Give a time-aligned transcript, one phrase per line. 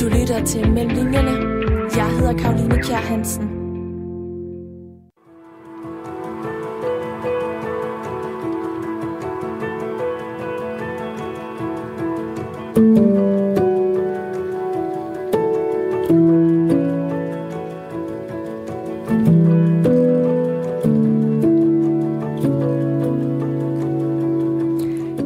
[0.00, 1.30] Du lytter til Mellemlinjerne.
[1.96, 3.42] Jeg hedder Karoline Kjær Hansen.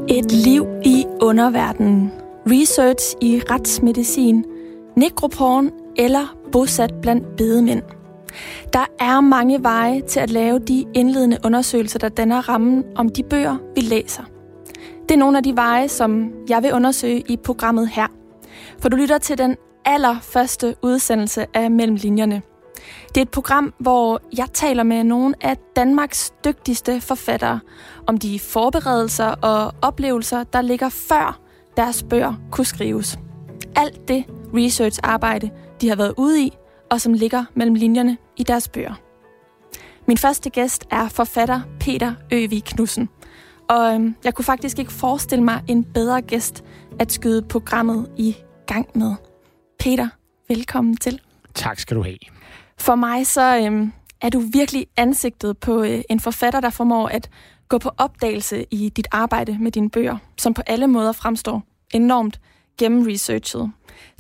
[0.09, 2.13] Et liv i underverdenen.
[2.47, 4.45] Research i retsmedicin,
[4.97, 7.83] nekroporn eller bosat blandt bedemænd.
[8.73, 13.23] Der er mange veje til at lave de indledende undersøgelser, der danner rammen om de
[13.23, 14.23] bøger, vi læser.
[15.09, 18.07] Det er nogle af de veje, som jeg vil undersøge i programmet her.
[18.79, 22.43] For du lytter til den allerførste udsendelse af Mellem Linjerne.
[23.09, 27.61] Det er et program, hvor jeg taler med nogle af Danmarks dygtigste forfattere
[28.07, 31.41] om de forberedelser og oplevelser, der ligger før
[31.77, 33.19] deres bøger kunne skrives.
[33.77, 35.51] Alt det research-arbejde,
[35.81, 36.53] de har været ude i,
[36.91, 38.95] og som ligger mellem linjerne i deres bøger.
[40.07, 43.09] Min første gæst er forfatter Peter Øvig Knudsen.
[43.69, 46.65] Og øhm, jeg kunne faktisk ikke forestille mig en bedre gæst
[46.99, 49.15] at skyde programmet i gang med.
[49.79, 50.09] Peter,
[50.49, 51.21] velkommen til.
[51.55, 52.19] Tak skal du have.
[52.79, 57.31] For mig så øhm, er du virkelig ansigtet på øh, en forfatter, der formår at
[57.69, 61.63] gå på opdagelse i dit arbejde med dine bøger, som på alle måder fremstår
[61.95, 62.41] enormt
[62.79, 63.71] gennemresearchet.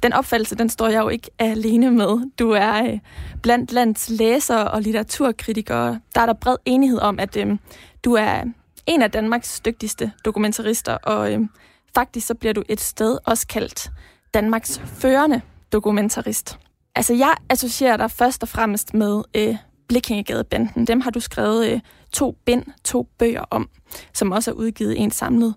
[0.03, 2.31] Den opfattelse, den står jeg jo ikke alene med.
[2.39, 2.98] Du er øh,
[3.42, 6.00] blandt lands læsere og litteraturkritikere.
[6.14, 7.59] Der er der bred enighed om, at øh,
[8.05, 8.45] du er
[8.87, 11.41] en af Danmarks dygtigste dokumentarister, og øh,
[11.95, 13.91] faktisk så bliver du et sted også kaldt
[14.34, 15.41] Danmarks førende
[15.72, 16.59] dokumentarist.
[16.94, 19.56] Altså, jeg associerer dig først og fremmest med øh,
[19.89, 20.87] Blikkingegadebanden.
[20.87, 21.81] Dem har du skrevet øh,
[22.12, 23.69] to bind, to bøger om,
[24.12, 25.55] som også er udgivet i en samlet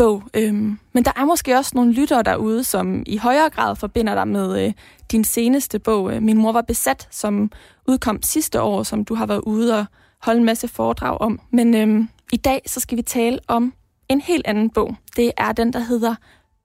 [0.00, 0.22] bog.
[0.34, 4.28] Øhm, men der er måske også nogle lyttere derude, som i højere grad forbinder dig
[4.28, 4.72] med øh,
[5.12, 7.50] din seneste bog, øh, Min mor var besat, som
[7.86, 9.84] udkom sidste år, som du har været ude og
[10.22, 11.40] holde en masse foredrag om.
[11.50, 13.72] Men øhm, i dag så skal vi tale om
[14.08, 14.96] en helt anden bog.
[15.16, 16.14] Det er den, der hedder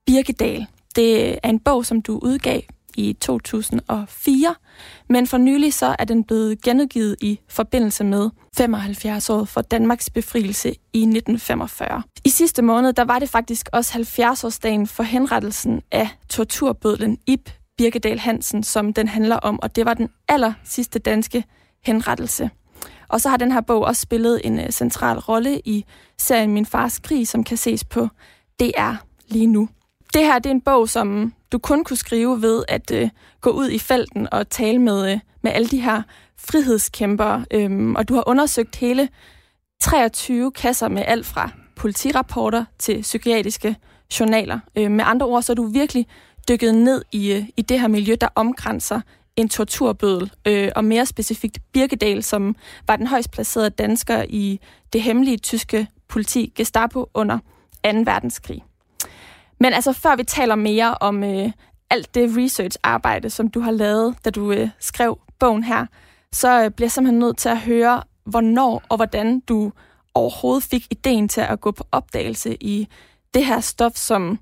[0.06, 0.66] Birkedal.
[0.96, 2.62] Det er en bog, som du udgav
[2.98, 4.56] i 2004,
[5.10, 10.10] men for nylig så er den blevet genudgivet i forbindelse med 75 år for Danmarks
[10.10, 12.04] befrielse i 1945.
[12.26, 18.20] I sidste måned, der var det faktisk også 70-årsdagen for henrettelsen af torturbødlen Ib Birkedal
[18.20, 21.44] Hansen, som den handler om, og det var den aller sidste danske
[21.84, 22.50] henrettelse.
[23.08, 25.86] Og så har den her bog også spillet en øh, central rolle i
[26.18, 28.08] serien Min fars krig, som kan ses på
[28.60, 28.92] DR
[29.28, 29.70] lige nu.
[30.14, 33.10] Det her det er en bog, som du kun kunne skrive ved at øh,
[33.42, 36.02] gå ud i felten og tale med, øh, med alle de her
[36.38, 37.46] frihedskæmper.
[37.52, 39.10] Øhm, og du har undersøgt hele
[39.82, 43.76] 23 kasser med alt fra politirapporter til psykiatriske
[44.20, 44.60] journaler.
[44.76, 46.08] Øh, med andre ord, så er du virkelig
[46.50, 49.02] dykket ned i, øh, i det her miljø, der omkranser
[49.36, 52.56] en torturbødel, øh, og mere specifikt Birkedal, som
[52.88, 54.60] var den højst placerede dansker i
[54.94, 57.42] det hemmelige tyske politi Gestapo under 2.
[57.84, 58.64] verdenskrig.
[59.60, 61.52] Men altså, før vi taler mere om øh,
[61.90, 65.86] alt det research-arbejde, som du har lavet, da du øh, skrev bogen her,
[66.32, 69.72] så øh, bliver jeg simpelthen nødt til at høre, hvornår og hvordan du
[70.14, 72.88] overhovedet fik ideen til at gå på opdagelse i
[73.34, 74.40] det her stof, som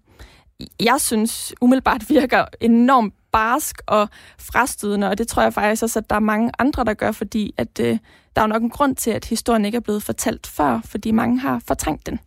[0.79, 4.09] jeg synes umiddelbart virker enormt barsk og
[4.39, 7.53] frastødende, og det tror jeg faktisk også, at der er mange andre, der gør, fordi
[7.57, 7.97] at, øh,
[8.35, 11.11] der er jo nok en grund til, at historien ikke er blevet fortalt før, fordi
[11.11, 12.19] mange har fortrængt den.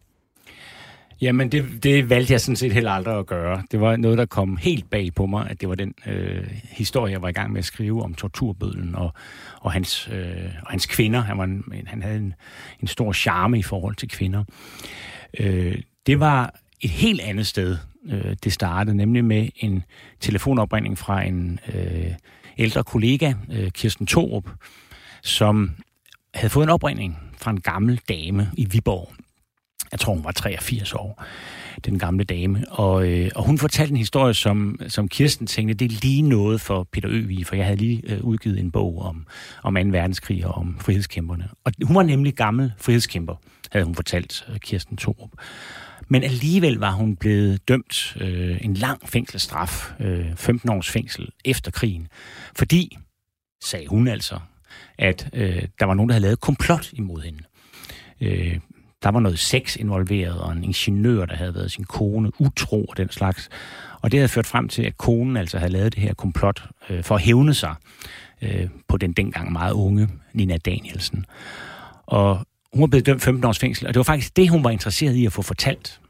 [1.21, 3.63] Jamen, det, det valgte jeg sådan set heller aldrig at gøre.
[3.71, 7.13] Det var noget, der kom helt bag på mig, at det var den øh, historie,
[7.13, 9.13] jeg var i gang med at skrive om torturbødlen og,
[9.61, 11.21] og, hans, øh, og hans kvinder.
[11.21, 12.35] Han, var en, han havde en,
[12.81, 14.45] en stor charme i forhold til kvinder.
[15.39, 17.77] Øh, det var et helt andet sted,
[18.11, 19.83] øh, det startede, nemlig med en
[20.21, 22.13] telefonopringning fra en øh,
[22.59, 24.51] ældre kollega, øh, Kirsten Torup,
[25.23, 25.71] som
[26.35, 29.13] havde fået en opringning fra en gammel dame i Viborg.
[29.93, 31.25] Jeg tror, hun var 83 år,
[31.85, 32.65] den gamle dame.
[32.71, 36.61] Og, øh, og hun fortalte en historie, som, som Kirsten tænkte, det er lige noget
[36.61, 39.27] for Peter Øvig, for jeg havde lige øh, udgivet en bog om,
[39.63, 39.81] om 2.
[39.85, 41.49] verdenskrig og om frihedskæmperne.
[41.65, 43.35] Og hun var nemlig gammel frihedskæmper,
[43.71, 45.31] havde hun fortalt øh, Kirsten Thorup.
[46.09, 51.71] Men alligevel var hun blevet dømt øh, en lang fængselsstraf, øh, 15 års fængsel efter
[51.71, 52.09] krigen,
[52.57, 52.99] fordi,
[53.65, 54.39] sagde hun altså,
[54.99, 57.43] at øh, der var nogen, der havde lavet komplot imod hende.
[58.21, 58.59] Øh,
[59.07, 62.97] der var noget sex involveret, og en ingeniør, der havde været sin kone utro og
[62.97, 63.49] den slags.
[64.01, 67.05] Og det havde ført frem til, at konen altså havde lavet det her komplot øh,
[67.05, 67.75] for at hævne sig
[68.43, 71.27] øh, på den dengang meget unge Nina Danielsen.
[72.07, 74.71] Og hun var blevet dømt 15 års fængsel, og det var faktisk det, hun var
[74.71, 76.01] interesseret i at få fortalt.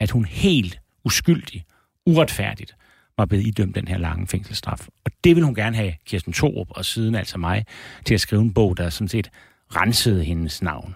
[0.00, 1.64] At hun helt uskyldig,
[2.06, 2.76] uretfærdigt,
[3.18, 4.86] var blevet idømt den her lange fængselsstraf.
[5.04, 7.66] Og det vil hun gerne have Kirsten Thorup og siden altså mig
[8.04, 9.30] til at skrive en bog, der sådan set
[9.76, 10.94] rensede hendes navn.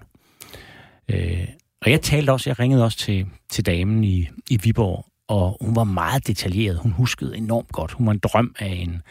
[1.13, 1.49] Øh,
[1.83, 5.77] og jeg talte også, jeg ringede også til, til damen i, i Viborg, og hun
[5.77, 6.79] var meget detaljeret.
[6.79, 7.93] Hun huskede enormt godt.
[7.93, 9.03] Hun var en drøm af en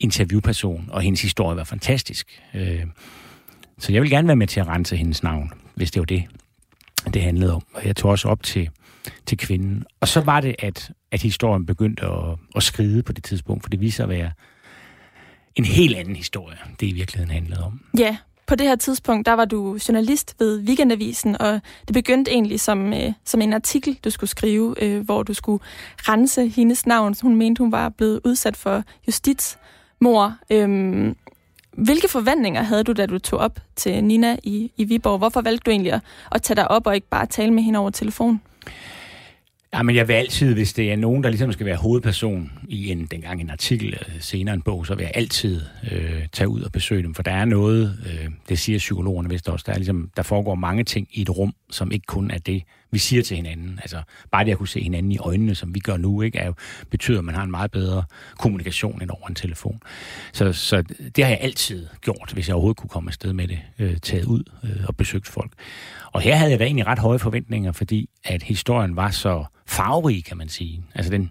[0.00, 2.42] interviewperson, og hendes historie var fantastisk.
[2.54, 2.86] Øh,
[3.78, 6.24] så jeg vil gerne være med til at rense hendes navn, hvis det var det,
[7.14, 7.62] det handlede om.
[7.74, 8.70] Og jeg tog også op til,
[9.26, 9.84] til kvinden.
[10.00, 13.70] Og så var det, at, at historien begyndte at, at skride på det tidspunkt, for
[13.70, 14.30] det viser sig at være
[15.54, 17.80] en helt anden historie, det i virkeligheden handlede om.
[17.98, 18.16] Ja,
[18.46, 22.92] på det her tidspunkt, der var du journalist ved Weekendavisen, og det begyndte egentlig som,
[22.92, 25.62] øh, som en artikel, du skulle skrive, øh, hvor du skulle
[25.96, 27.14] rense hendes navn.
[27.22, 30.32] Hun mente, hun var blevet udsat for justitsmord.
[30.50, 31.14] Øh,
[31.72, 35.18] hvilke forventninger havde du, da du tog op til Nina i, i Viborg?
[35.18, 36.00] Hvorfor valgte du egentlig at,
[36.32, 38.40] at tage dig op og ikke bare tale med hende over telefon?
[39.74, 42.90] Ja, men jeg vil altid, hvis det er nogen, der ligesom skal være hovedperson i
[42.90, 45.60] en, dengang en artikel, øh, senere en bog, så vil jeg altid
[45.92, 49.48] øh, tage ud og besøge dem, for der er noget, øh, det siger psykologerne vist
[49.48, 52.38] også, der, er ligesom, der foregår mange ting i et rum, som ikke kun er
[52.38, 52.62] det,
[52.96, 53.78] vi siger til hinanden.
[53.82, 54.02] Altså,
[54.32, 56.54] bare det at kunne se hinanden i øjnene, som vi gør nu, ikke, er jo,
[56.90, 58.04] betyder, at man har en meget bedre
[58.38, 59.80] kommunikation end over en telefon.
[60.32, 60.82] Så, så
[61.16, 64.24] det har jeg altid gjort, hvis jeg overhovedet kunne komme afsted med det, øh, taget
[64.24, 65.52] ud øh, og besøgt folk.
[66.12, 70.24] Og her havde jeg da egentlig ret høje forventninger, fordi at historien var så farverig,
[70.24, 70.82] kan man sige.
[70.94, 71.30] Altså den,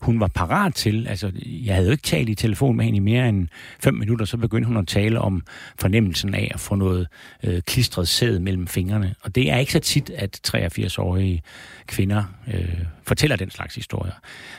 [0.00, 3.00] hun var parat til, altså jeg havde jo ikke talt i telefon med hende i
[3.00, 3.48] mere end
[3.80, 5.42] fem minutter, så begyndte hun at tale om
[5.80, 7.08] fornemmelsen af at få noget
[7.44, 9.14] øh, klistret sæd mellem fingrene.
[9.22, 11.42] Og det er ikke så tit, at 83-årige
[11.86, 12.24] kvinder
[12.54, 14.12] øh, fortæller den slags historier.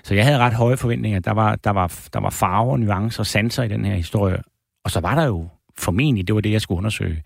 [0.04, 1.20] Så jeg havde ret høje forventninger.
[1.20, 4.38] Der var, der var, der var farver, nuancer og sanser i den her historie.
[4.86, 5.48] Og så var der jo
[5.78, 7.24] formentlig, det var det, jeg skulle undersøge,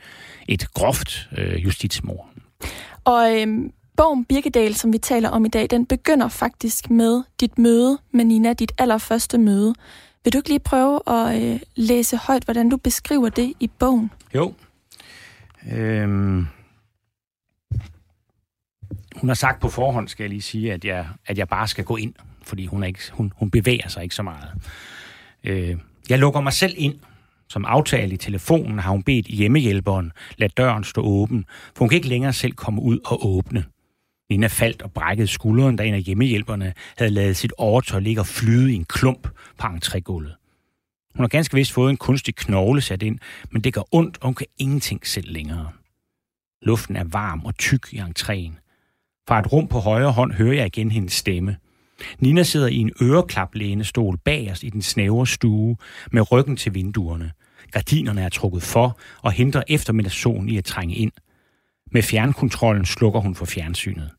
[0.48, 2.30] et groft øh, justitsmord.
[3.06, 7.58] Og øhm, bogen Birkedal, som vi taler om i dag, den begynder faktisk med dit
[7.58, 9.74] møde med Nina, dit allerførste møde.
[10.24, 14.12] Vil du ikke lige prøve at øh, læse højt, hvordan du beskriver det i bogen?
[14.36, 14.54] Jo.
[15.72, 16.48] Øhm.
[19.16, 21.84] Hun har sagt på forhånd, skal jeg lige sige, at jeg, at jeg bare skal
[21.84, 24.52] gå ind, fordi hun, er ikke, hun, hun bevæger sig ikke så meget.
[25.44, 25.78] Øh,
[26.10, 26.96] jeg lukker mig selv ind,
[27.50, 31.46] som aftale i telefonen har hun bedt hjemmehjælperen lade døren stå åben,
[31.76, 33.66] for hun kan ikke længere selv komme ud og åbne.
[34.34, 38.28] Nina faldt og brækkede skulderen, da en af hjemmehjælperne havde lavet sit overtøj ligge og
[38.28, 39.28] flyde i en klump
[39.58, 40.36] på entrégulvet.
[41.16, 43.20] Hun har ganske vist fået en kunstig knogle sat ind,
[43.52, 45.70] men det gør ondt, og hun kan ingenting selv længere.
[46.62, 48.54] Luften er varm og tyk i entréen.
[49.28, 51.58] Fra et rum på højre hånd hører jeg igen hendes stemme.
[52.20, 55.78] Nina sidder i en øreklaplænestol bag os i den snævre stue
[56.12, 57.32] med ryggen til vinduerne.
[57.72, 61.12] Gardinerne er trukket for og hindrer eftermiddagssolen i at trænge ind.
[61.92, 64.12] Med fjernkontrollen slukker hun for fjernsynet.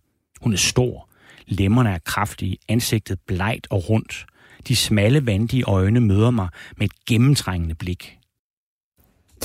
[0.45, 1.09] Hun er stor.
[1.47, 4.27] Lemmerne er kraftige, ansigtet blegt og rundt.
[4.69, 8.19] De smalle, vandige øjne møder mig med et gennemtrængende blik.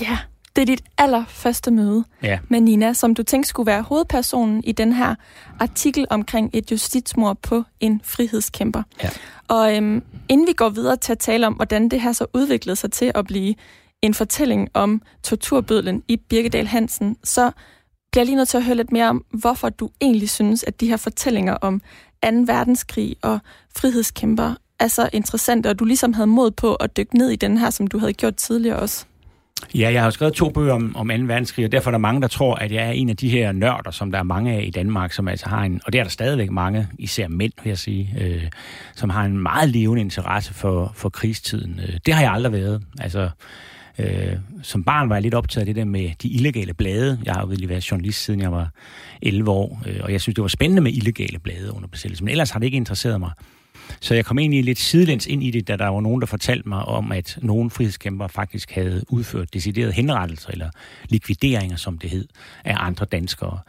[0.01, 0.17] Ja,
[0.55, 2.39] det er dit allerførste møde ja.
[2.49, 5.15] med Nina, som du tænkte skulle være hovedpersonen i den her
[5.59, 8.83] artikel omkring et justitsmord på en frihedskæmper.
[9.03, 9.09] Ja.
[9.47, 12.75] Og øhm, inden vi går videre til at tale om, hvordan det her så udviklede
[12.75, 13.55] sig til at blive
[14.01, 17.51] en fortælling om torturbødlen i Birkedal Hansen, så
[18.11, 20.87] bliver lige nødt til at høre lidt mere om, hvorfor du egentlig synes, at de
[20.87, 21.81] her fortællinger om
[22.23, 22.29] 2.
[22.45, 23.39] verdenskrig og
[23.77, 27.57] frihedskæmper er så interessante, og du ligesom havde mod på at dykke ned i den
[27.57, 29.05] her, som du havde gjort tidligere også.
[29.75, 31.13] Ja, jeg har skrevet to bøger om, om 2.
[31.15, 33.51] verdenskrig, og derfor er der mange, der tror, at jeg er en af de her
[33.51, 36.03] nørder, som der er mange af i Danmark, som altså har en, og det er
[36.03, 38.43] der stadigvæk mange, især mænd, vil jeg sige, øh,
[38.95, 41.79] som har en meget levende interesse for, for krigstiden.
[41.83, 42.83] Øh, det har jeg aldrig været.
[42.99, 43.29] Altså,
[43.99, 47.19] Øh, som barn var jeg lidt optaget af det der med de illegale blade.
[47.25, 48.69] Jeg har jo virkelig været journalist siden jeg var
[49.21, 52.31] 11 år, øh, og jeg synes, det var spændende med illegale blade under besættelsen, men
[52.31, 53.31] ellers har det ikke interesseret mig.
[54.01, 56.69] Så jeg kom egentlig lidt sidelæns ind i det, da der var nogen, der fortalte
[56.69, 60.69] mig om, at nogle frihedskæmper faktisk havde udført deciderede henrettelser eller
[61.09, 62.27] likvideringer, som det hed,
[62.65, 63.59] af andre danskere.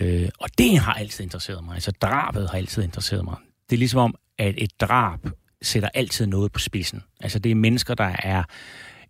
[0.00, 1.74] Øh, og det har altid interesseret mig.
[1.74, 3.36] Altså drabet har altid interesseret mig.
[3.70, 5.20] Det er ligesom om, at et drab
[5.62, 7.02] sætter altid noget på spidsen.
[7.20, 8.42] Altså det er mennesker, der er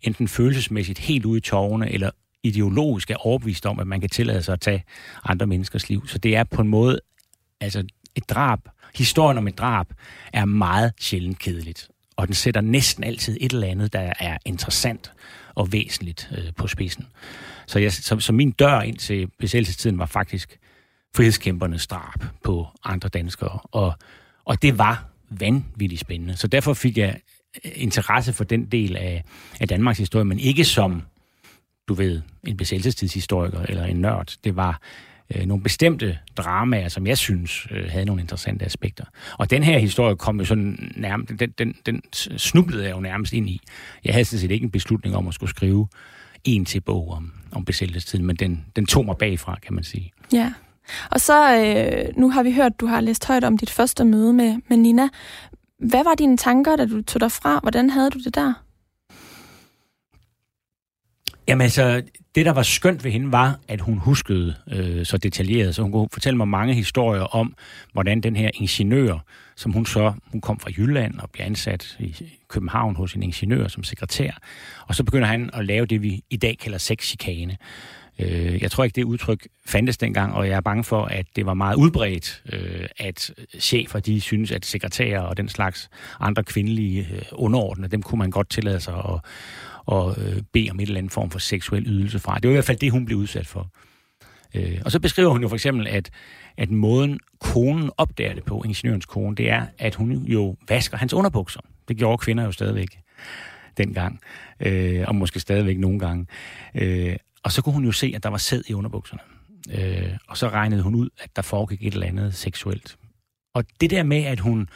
[0.05, 2.09] enten følelsesmæssigt helt ude i tårne, eller
[2.43, 4.83] ideologisk er overbevist om, at man kan tillade sig at tage
[5.23, 6.07] andre menneskers liv.
[6.07, 6.99] Så det er på en måde,
[7.61, 7.83] altså
[8.15, 8.59] et drab,
[8.95, 9.87] historien om et drab,
[10.33, 11.89] er meget sjældent kedeligt.
[12.15, 15.11] Og den sætter næsten altid et eller andet, der er interessant
[15.55, 17.07] og væsentligt øh, på spidsen.
[17.67, 20.59] Så, jeg, så, så min dør ind til besættelsestiden var faktisk
[21.15, 23.59] frihedskæmpernes drab på andre danskere.
[23.63, 23.93] Og,
[24.45, 26.37] og det var vanvittigt spændende.
[26.37, 27.19] Så derfor fik jeg
[27.63, 29.23] interesse for den del af,
[29.59, 31.01] af Danmarks historie, men ikke som,
[31.87, 34.35] du ved, en besættelsestidshistoriker eller en nørd.
[34.43, 34.81] Det var
[35.35, 39.05] øh, nogle bestemte dramaer, som jeg synes øh, havde nogle interessante aspekter.
[39.37, 43.33] Og den her historie kom jo sådan nærmest, den, den, den snublede jeg jo nærmest
[43.33, 43.61] ind i.
[44.05, 45.87] Jeg havde sådan set ikke en beslutning om at skulle skrive
[46.43, 50.11] en til bog om, om besættelsestiden, men den, den tog mig bagfra, kan man sige.
[50.33, 50.53] Ja.
[51.11, 54.33] Og så, øh, nu har vi hørt, du har læst højt om dit første møde
[54.33, 55.09] med, med Nina.
[55.79, 57.59] Hvad var dine tanker, da du tog dig fra?
[57.59, 58.53] Hvordan havde du det der?
[61.47, 62.03] Jamen altså,
[62.35, 65.91] det der var skønt ved hende var, at hun huskede øh, så detaljeret, så hun
[65.91, 67.55] kunne fortælle mig mange historier om,
[67.93, 69.17] hvordan den her ingeniør,
[69.55, 72.15] som hun så, hun kom fra Jylland og blev ansat i
[72.47, 74.31] København hos en ingeniør som sekretær,
[74.87, 77.57] og så begynder han at lave det, vi i dag kalder sexchikane.
[78.19, 81.45] Øh, jeg tror ikke, det udtryk fandtes dengang, og jeg er bange for, at det
[81.45, 87.07] var meget udbredt, øh, at chefer de synes, at sekretærer og den slags andre kvindelige
[87.13, 89.19] øh, underordnede, dem kunne man godt tillade sig at,
[89.85, 92.35] og øh, bede om et eller andet form for seksuel ydelse fra.
[92.35, 93.69] Det var i hvert fald det, hun blev udsat for.
[94.55, 96.09] Øh, og så beskriver hun jo for eksempel, at,
[96.57, 101.13] at måden konen opdager det på, ingeniørens kone, det er, at hun jo vasker hans
[101.13, 101.59] underbukser.
[101.87, 102.99] Det gjorde kvinder jo stadigvæk
[103.77, 104.19] dengang,
[104.59, 106.25] øh, og måske stadigvæk nogle gange.
[106.75, 109.21] Øh, og så kunne hun jo se, at der var sæd i underbukserne.
[109.71, 112.97] Øh, og så regnede hun ud, at der foregik et eller andet seksuelt.
[113.53, 114.69] Og det der med, at hun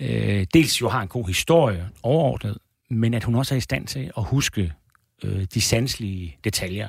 [0.00, 2.58] øh, dels jo har en god historie overordnet,
[2.90, 4.72] men at hun også er i stand til at huske
[5.24, 6.88] øh, de sanselige detaljer.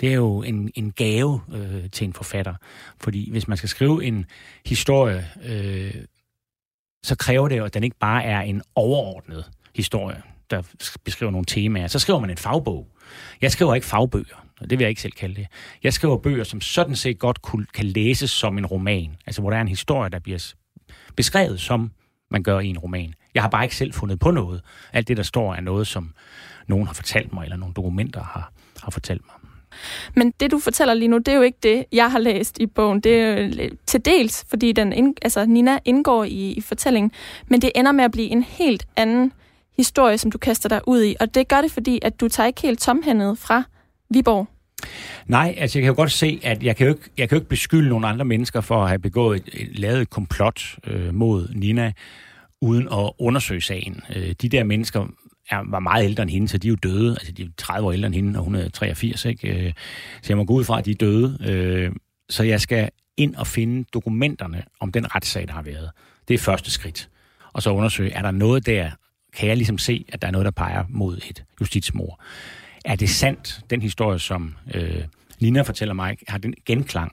[0.00, 2.54] Det er jo en, en gave øh, til en forfatter.
[3.00, 4.26] Fordi hvis man skal skrive en
[4.66, 5.94] historie, øh,
[7.02, 10.62] så kræver det jo, at den ikke bare er en overordnet historie, der
[11.04, 11.86] beskriver nogle temaer.
[11.86, 12.88] Så skriver man en fagbog.
[13.40, 15.46] Jeg skriver ikke fagbøger, og det vil jeg ikke selv kalde det.
[15.82, 17.38] Jeg skriver bøger, som sådan set godt
[17.74, 19.16] kan læses som en roman.
[19.26, 20.52] Altså hvor der er en historie, der bliver
[21.16, 21.90] beskrevet som
[22.30, 23.14] man gør i en roman.
[23.34, 24.62] Jeg har bare ikke selv fundet på noget.
[24.92, 26.14] Alt det, der står, er noget, som
[26.66, 29.34] nogen har fortalt mig, eller nogle dokumenter har, har fortalt mig.
[30.14, 32.66] Men det, du fortæller lige nu, det er jo ikke det, jeg har læst i
[32.66, 33.00] bogen.
[33.00, 37.12] Det er jo øh, til dels, fordi den ind, altså Nina indgår i, i fortællingen,
[37.46, 39.32] men det ender med at blive en helt anden
[39.76, 41.16] historie, som du kaster dig ud i.
[41.20, 43.64] Og det gør det, fordi at du tager ikke helt tomhændet fra
[44.10, 44.48] Viborg.
[45.26, 47.40] Nej, altså jeg kan jo godt se, at jeg kan jo ikke, jeg kan jo
[47.40, 51.48] ikke beskylde nogle andre mennesker for at have begået et, lavet et komplot øh, mod
[51.54, 51.92] Nina,
[52.60, 54.00] uden at undersøge sagen.
[54.16, 55.06] Øh, de der mennesker
[55.50, 57.10] er, var meget ældre end hende, så de er jo døde.
[57.10, 59.66] Altså, de er 30 år ældre end hende, og hun er 83, ikke?
[59.66, 59.72] Øh,
[60.22, 61.38] så jeg må gå ud fra, at de er døde.
[61.46, 61.92] Øh,
[62.28, 65.90] så jeg skal ind og finde dokumenterne om den retssag, der har været.
[66.28, 67.08] Det er første skridt.
[67.52, 68.90] Og så undersøge, er der noget der,
[69.36, 72.20] kan jeg ligesom se, at der er noget, der peger mod et justitsmord.
[72.86, 75.04] Er det sandt, den historie, som øh,
[75.40, 77.12] Nina fortæller mig, har den genklang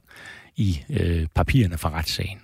[0.56, 2.40] i øh, papirerne fra retssagen?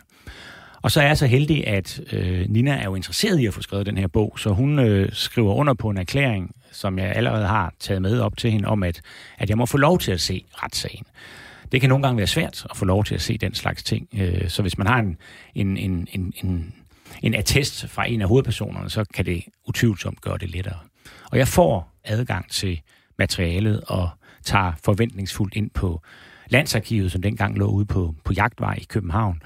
[0.81, 3.61] Og så er jeg så heldig, at øh, Nina er jo interesseret i at få
[3.61, 7.47] skrevet den her bog, så hun øh, skriver under på en erklæring, som jeg allerede
[7.47, 9.01] har taget med op til hende, om at,
[9.37, 11.05] at jeg må få lov til at se retssagen.
[11.71, 14.07] Det kan nogle gange være svært at få lov til at se den slags ting.
[14.17, 15.17] Øh, så hvis man har en,
[15.55, 16.73] en, en, en, en,
[17.21, 20.79] en attest fra en af hovedpersonerne, så kan det utvivlsomt gøre det lettere.
[21.31, 22.81] Og jeg får adgang til
[23.19, 24.09] materialet og
[24.43, 26.01] tager forventningsfuldt ind på
[26.49, 29.41] Landsarkivet, som dengang lå ude på, på Jagtvej i København.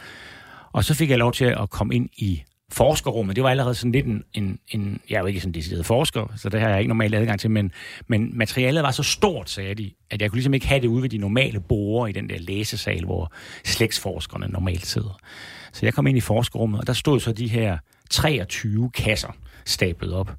[0.72, 3.36] Og så fik jeg lov til at komme ind i forskerrummet.
[3.36, 6.34] Det var allerede sådan lidt en, en, en jeg er jo ikke sådan decideret forsker,
[6.36, 7.72] så det har jeg ikke normalt adgang til, men,
[8.08, 11.01] men materialet var så stort, sagde de, at jeg kunne ligesom ikke have det ude
[11.01, 13.34] ved de normale borgere i den der læsesal, hvor
[13.65, 15.20] slægtsforskerne normalt sidder.
[15.74, 17.77] Så jeg kom ind i forskerrummet, og der stod så de her
[18.10, 20.32] 23 kasser stablet op.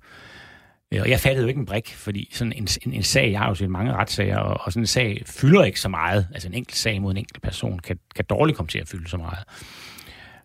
[0.95, 3.39] Øh, og jeg fattede jo ikke en brik, fordi sådan en, en, en sag, jeg
[3.39, 6.29] har jo set mange retssager, og, og sådan en sag fylder ikke så meget.
[6.33, 9.09] Altså en enkelt sag mod en enkelt person kan, kan dårligt komme til at fylde
[9.09, 9.39] så meget.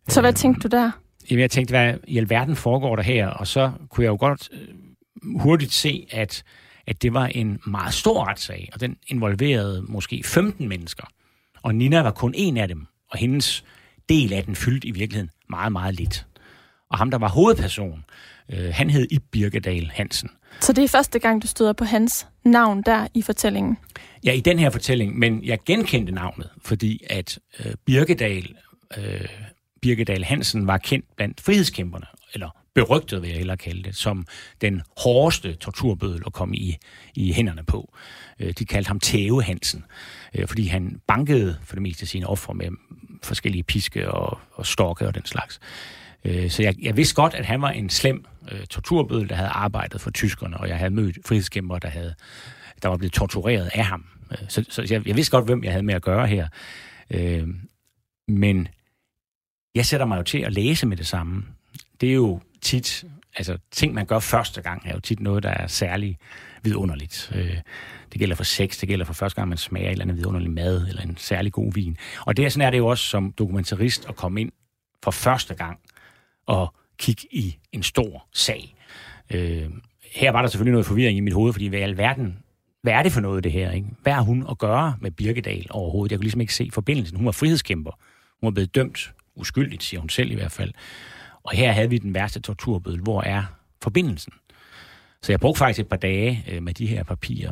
[0.08, 0.92] Så hvad tænkte du der?
[1.30, 3.28] Jamen, jeg tænkte, hvad i alverden foregår der her?
[3.28, 6.44] Og så kunne jeg jo godt øh, hurtigt se, at,
[6.88, 11.04] at det var en meget stor retssag, og den involverede måske 15 mennesker.
[11.64, 13.64] Og Nina var kun en af dem, og hendes
[14.10, 16.26] del af den fyldte i virkeligheden meget, meget lidt.
[16.90, 18.06] Og ham, der var hovedperson,
[18.50, 20.30] øh, han hed Ib Birkedal Hansen.
[20.60, 23.78] Så det er første gang, du støder på hans navn der i fortællingen?
[24.26, 28.56] Ja, i den her fortælling, men jeg genkendte navnet, fordi at øh, Birkedal
[28.98, 29.26] øh,
[29.82, 34.26] Birgedal Hansen var kendt blandt frihedskæmperne, eller berygtet vil jeg hellere kalde det, som
[34.62, 36.78] den hårdeste torturbødel at komme i,
[37.16, 37.94] i hænderne på.
[38.40, 39.86] Øh, de kaldte ham Tæve Hansen,
[40.36, 42.68] øh, fordi han bankede for det meste sine ofre med
[43.24, 45.60] forskellige piske og, og stokke og den slags.
[46.26, 49.50] Øh, så jeg, jeg vidste godt, at han var en slem øh, torturbødel, der havde
[49.50, 52.16] arbejdet for tyskerne, og jeg havde mødt frihedskæmpere, der, havde,
[52.84, 54.06] der var blevet tortureret af ham.
[54.32, 56.48] Øh, så, så jeg, jeg vidste godt, hvem jeg havde med at gøre her.
[57.12, 57.48] Øh,
[58.28, 58.68] men
[59.76, 61.44] jeg sætter mig jo til at læse med det samme.
[62.02, 65.50] Det er jo tit Altså, ting, man gør første gang, er jo tit noget, der
[65.50, 66.18] er særlig
[66.64, 67.32] vidunderligt.
[67.36, 67.58] Øh,
[68.12, 70.52] det gælder for sex, det gælder for første gang, man smager et eller andet vidunderlig
[70.52, 71.98] mad, eller en særlig god vin.
[72.26, 74.52] Og det er sådan er det jo også som dokumentarist at komme ind
[75.04, 75.80] for første gang
[76.50, 78.76] og kigge i en stor sag.
[79.34, 79.70] Øh,
[80.12, 82.38] her var der selvfølgelig noget forvirring i mit hoved, fordi hvad i alverden,
[82.82, 83.72] hvad er det for noget, det her?
[83.72, 83.88] Ikke?
[84.04, 86.12] Hvad har hun at gøre med Birkedal overhovedet?
[86.12, 87.18] Jeg kunne ligesom ikke se forbindelsen.
[87.18, 87.92] Hun var frihedskæmper.
[88.42, 90.74] Hun var blevet dømt uskyldigt, siger hun selv i hvert fald.
[91.44, 92.98] Og her havde vi den værste torturbøde.
[92.98, 93.44] Hvor er
[93.82, 94.34] forbindelsen?
[95.22, 97.52] Så jeg brugte faktisk et par dage øh, med de her papirer.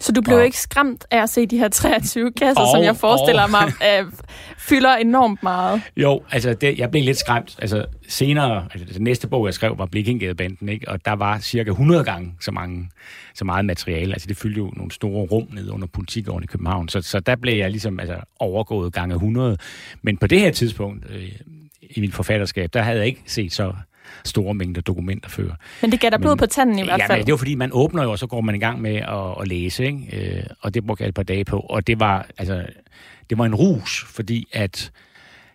[0.00, 2.82] Så du blev og, ikke skræmt af at se de her 23 kasser, og, som
[2.82, 4.12] jeg forestiller og, mig øh,
[4.58, 5.82] fylder enormt meget?
[5.96, 7.56] Jo, altså det, jeg blev lidt skræmt.
[7.58, 10.88] Altså senere, altså den næste bog, jeg skrev, var Blikkingadebanden, ikke?
[10.88, 12.90] og der var cirka 100 gange så, mange,
[13.34, 14.12] så meget materiale.
[14.12, 16.88] Altså det fyldte jo nogle store rum ned under politikården i København.
[16.88, 19.56] Så, så der blev jeg ligesom altså, overgået gange 100.
[20.02, 21.32] Men på det her tidspunkt øh,
[21.90, 23.72] i mit forfatterskab, der havde jeg ikke set så
[24.24, 25.50] store mængder dokumenter før.
[25.82, 27.18] Men det gav dig blod på tanden i hvert fald.
[27.18, 29.40] Ja, det var fordi, man åbner jo, og så går man i gang med at,
[29.40, 30.36] at læse, ikke?
[30.36, 31.60] Øh, og det brugte jeg et par dage på.
[31.60, 32.66] Og det var, altså,
[33.30, 34.90] det var en rus, fordi at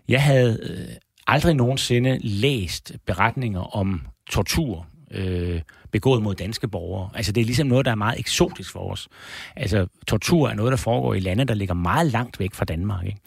[0.07, 0.95] jeg havde øh,
[1.27, 7.09] aldrig nogensinde læst beretninger om tortur øh, begået mod danske borgere.
[7.15, 9.07] Altså det er ligesom noget, der er meget eksotisk for os.
[9.55, 13.05] Altså tortur er noget, der foregår i lande, der ligger meget langt væk fra Danmark.
[13.05, 13.19] Ikke?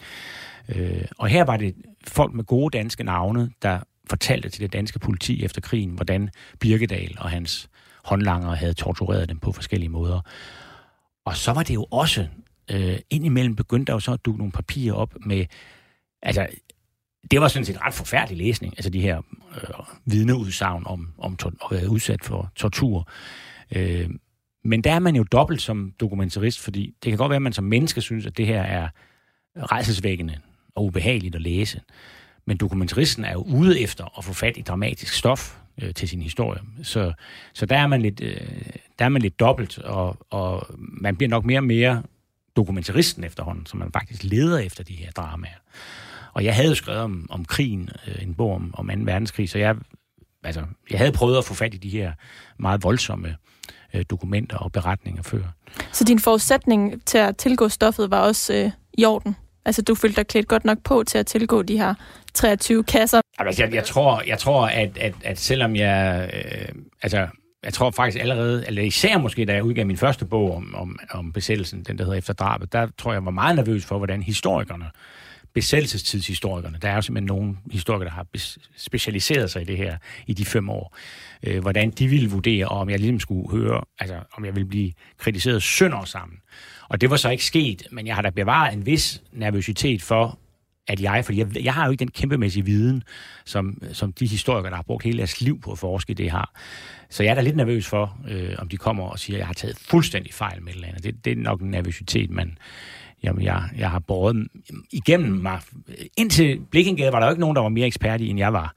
[0.75, 1.75] Øh, og her var det
[2.07, 3.79] folk med gode danske navne, der
[4.09, 7.69] fortalte til det danske politi efter krigen, hvordan Birkedal og hans
[8.03, 10.21] håndlanger havde tortureret dem på forskellige måder.
[11.25, 12.27] Og så var det jo også,
[12.71, 15.45] øh, indimellem begyndte der jo så at dukke nogle papirer op med,
[16.21, 16.47] altså,
[17.31, 19.21] det var sådan set ret forfærdelig læsning, altså de her
[19.55, 23.09] øh, vidneudsagn om, om at være udsat for tortur.
[23.75, 24.09] Øh,
[24.63, 27.53] men der er man jo dobbelt som dokumentarist, fordi det kan godt være, at man
[27.53, 28.89] som menneske synes, at det her er
[29.57, 30.37] rejsesvækkende
[30.75, 31.81] og ubehageligt at læse.
[32.47, 36.21] Men dokumentaristen er jo ude efter at få fat i dramatisk stof øh, til sin
[36.21, 36.59] historie.
[36.83, 37.13] Så,
[37.53, 38.37] så der, er man lidt, øh,
[38.99, 42.03] der er man lidt dobbelt, og, og man bliver nok mere og mere
[42.55, 45.57] dokumentaristen efterhånden, som man faktisk leder efter de her dramaer.
[46.33, 48.93] Og jeg havde jo skrevet om, om krigen, øh, en bog om, om 2.
[48.99, 49.75] verdenskrig, så jeg,
[50.43, 52.11] altså, jeg havde prøvet at få fat i de her
[52.57, 53.35] meget voldsomme
[53.93, 55.43] øh, dokumenter og beretninger før.
[55.91, 59.35] Så din forudsætning til at tilgå stoffet var også øh, i orden?
[59.67, 61.93] Altså, du følte dig klædt godt nok på til at tilgå de her
[62.33, 63.21] 23 kasser?
[63.39, 66.29] Altså, jeg, jeg tror, jeg tror at, at, at selvom jeg...
[66.33, 66.67] Øh,
[67.01, 67.27] altså,
[67.63, 70.99] jeg tror faktisk allerede, eller især måske, da jeg udgav min første bog om, om,
[71.11, 73.97] om besættelsen, den der hedder Efter drabet, der tror jeg, jeg var meget nervøs for,
[73.97, 74.85] hvordan historikerne,
[75.57, 78.25] besættelsestidshistorikerne, der er jo simpelthen nogle historikere, der har
[78.77, 80.97] specialiseret sig i det her i de fem år,
[81.43, 84.69] øh, hvordan de ville vurdere, og om jeg ligesom skulle høre, altså om jeg ville
[84.69, 86.37] blive kritiseret sønder sammen.
[86.89, 90.39] Og det var så ikke sket, men jeg har da bevaret en vis nervøsitet for,
[90.87, 93.03] at jeg, fordi jeg, jeg har jo ikke den kæmpemæssige viden,
[93.45, 96.61] som, som de historikere, der har brugt hele deres liv på at forske, det har.
[97.09, 99.47] Så jeg er da lidt nervøs for, øh, om de kommer og siger, at jeg
[99.47, 101.03] har taget fuldstændig fejl med et eller andet.
[101.03, 102.57] Det, det er nok en nervøsitet, man,
[103.23, 104.47] jamen, jeg, jeg har båret
[104.91, 105.59] igennem mig.
[106.17, 108.75] Indtil Blikkengade var der jo ikke nogen, der var mere ekspert i, end jeg var.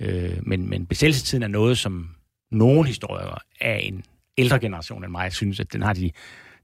[0.00, 2.08] Øh, men, men besættelsestiden er noget, som
[2.50, 4.04] nogle historikere af en
[4.38, 6.10] ældre generation end mig synes, at den har de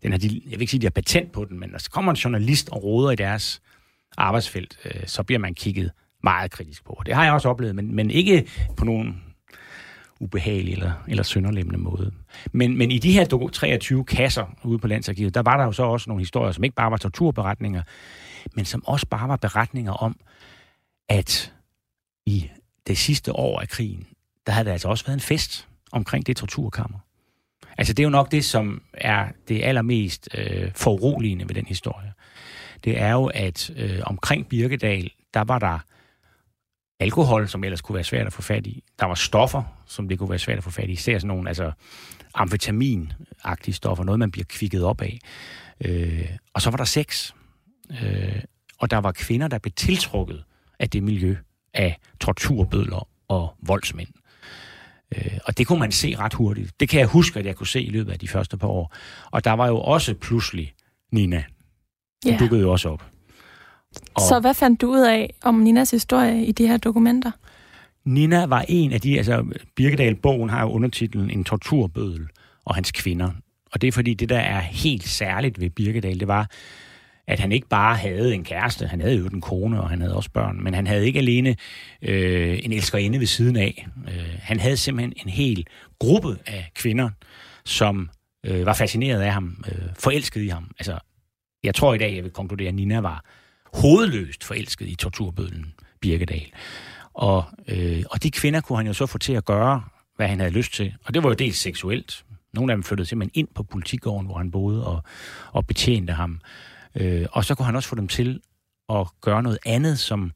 [0.04, 1.78] den har de, jeg vil ikke sige, at de har patent på den, men når
[1.78, 3.62] der kommer en journalist og råder i deres
[4.16, 5.90] arbejdsfelt, øh, så bliver man kigget
[6.22, 7.02] meget kritisk på.
[7.06, 9.23] Det har jeg også oplevet, men, men ikke på nogen
[10.20, 12.12] ubehagelig eller, eller sønderlemmende måde.
[12.52, 15.82] Men, men i de her 23 kasser ude på Landsarkivet, der var der jo så
[15.82, 17.82] også nogle historier, som ikke bare var torturberetninger,
[18.54, 20.16] men som også bare var beretninger om,
[21.08, 21.52] at
[22.26, 22.50] i
[22.86, 24.06] det sidste år af krigen,
[24.46, 26.98] der havde der altså også været en fest omkring det torturkammer.
[27.78, 32.12] Altså det er jo nok det, som er det allermest øh, foruroligende ved den historie.
[32.84, 35.78] Det er jo, at øh, omkring Birkedal, der var der
[37.00, 38.84] alkohol, som ellers kunne være svært at få fat i.
[39.00, 40.92] Der var stoffer, som det kunne være svært at få fat i.
[40.92, 41.72] Især sådan nogle altså,
[42.34, 45.18] amfetamin-agtige stoffer, noget man bliver kvikket op af.
[45.84, 47.32] Øh, og så var der sex.
[47.90, 48.42] Øh,
[48.78, 50.44] og der var kvinder, der blev tiltrukket
[50.78, 51.36] af det miljø
[51.74, 54.08] af torturbødler og voldsmænd.
[55.16, 56.80] Øh, og det kunne man se ret hurtigt.
[56.80, 58.94] Det kan jeg huske, at jeg kunne se i løbet af de første par år.
[59.30, 60.74] Og der var jo også pludselig
[61.12, 61.44] Nina.
[62.24, 62.38] Hun ja.
[62.38, 63.13] dukkede jo også op.
[64.14, 67.30] Og Så hvad fandt du ud af om Ninas historie i de her dokumenter?
[68.04, 69.44] Nina var en af de, altså
[69.76, 72.28] Birkedal-bogen har jo undertitlen En torturbødel
[72.64, 73.30] og hans kvinder.
[73.72, 76.50] Og det er fordi, det der er helt særligt ved Birkedal, det var,
[77.26, 80.16] at han ikke bare havde en kæreste, han havde jo en kone, og han havde
[80.16, 81.56] også børn, men han havde ikke alene
[82.02, 83.86] øh, en elskerinde ved siden af.
[84.08, 85.66] Øh, han havde simpelthen en hel
[85.98, 87.10] gruppe af kvinder,
[87.64, 88.10] som
[88.46, 90.70] øh, var fascineret af ham, øh, forelsket i ham.
[90.78, 90.98] Altså,
[91.64, 93.24] jeg tror i dag, jeg vil konkludere, at Nina var
[93.74, 96.52] hovedløst forelsket i torturbødlen Birkedal.
[97.14, 99.82] Og, øh, og de kvinder kunne han jo så få til at gøre
[100.16, 100.94] hvad han havde lyst til.
[101.04, 102.24] Og det var jo dels seksuelt.
[102.52, 105.02] Nogle af dem flyttede simpelthen ind på politigården, hvor han boede, og,
[105.52, 106.40] og betjente ham.
[106.94, 108.40] Øh, og så kunne han også få dem til
[108.88, 110.32] at gøre noget andet, som,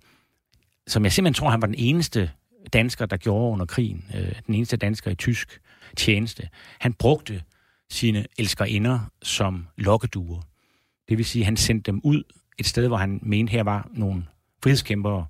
[0.86, 2.30] som jeg simpelthen tror, han var den eneste
[2.72, 4.04] dansker, der gjorde under krigen.
[4.14, 5.60] Øh, den eneste dansker i tysk
[5.96, 6.48] tjeneste.
[6.78, 7.42] Han brugte
[7.90, 10.40] sine elskerinder som lokkeduer.
[11.08, 12.22] Det vil sige, at han sendte dem ud
[12.58, 14.24] et sted, hvor han mente, her var nogle
[14.62, 15.26] frihedskæmpere.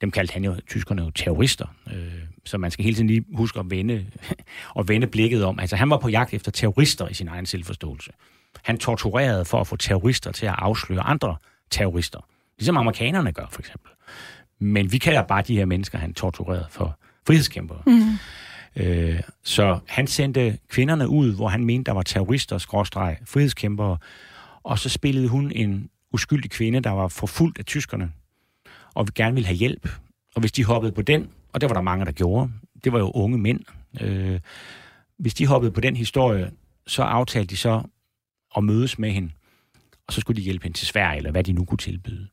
[0.00, 1.66] Dem kaldte han jo, tyskerne jo terrorister.
[1.92, 2.12] Øh,
[2.44, 4.06] så man skal hele tiden lige huske at vende,
[4.76, 5.58] og vende blikket om.
[5.58, 8.12] Altså han var på jagt efter terrorister i sin egen selvforståelse.
[8.64, 11.36] Han torturerede for at få terrorister til at afsløre andre
[11.70, 12.18] terrorister.
[12.58, 13.90] Ligesom amerikanerne gør, for eksempel.
[14.58, 17.82] Men vi kalder bare de her mennesker, han torturerede for frihedskæmpere.
[17.86, 18.18] Mm.
[18.76, 23.98] Øh, så han sendte kvinderne ud, hvor han mente, der var terrorister, skråstreg, frihedskæmpere,
[24.62, 28.12] og så spillede hun en uskyldig kvinde, der var forfulgt af tyskerne,
[28.94, 29.88] og vi gerne ville have hjælp.
[30.34, 32.50] Og hvis de hoppede på den, og det var der mange, der gjorde,
[32.84, 33.60] det var jo unge mænd,
[34.00, 34.40] øh,
[35.18, 36.50] hvis de hoppede på den historie,
[36.86, 37.82] så aftalte de så
[38.56, 39.30] at mødes med hende,
[40.06, 42.28] og så skulle de hjælpe hende til Sverige, eller hvad de nu kunne tilbyde.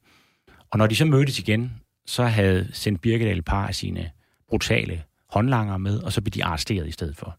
[0.72, 1.72] Og når de så mødtes igen,
[2.06, 4.12] så havde sendt Birkedal et par af sine
[4.50, 7.38] brutale håndlanger med, og så blev de arresteret i stedet for.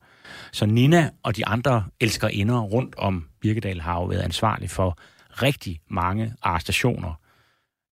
[0.52, 4.98] Så Nina og de andre elskerinder rundt om Birkedal har jo været ansvarlig for
[5.42, 7.20] rigtig mange arrestationer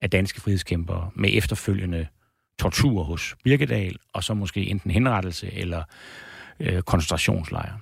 [0.02, 2.06] af danske frihedskæmpere med efterfølgende
[2.58, 5.82] tortur hos Birkedal, og så måske enten henrettelse eller
[6.60, 7.78] øh, koncentrationslejre.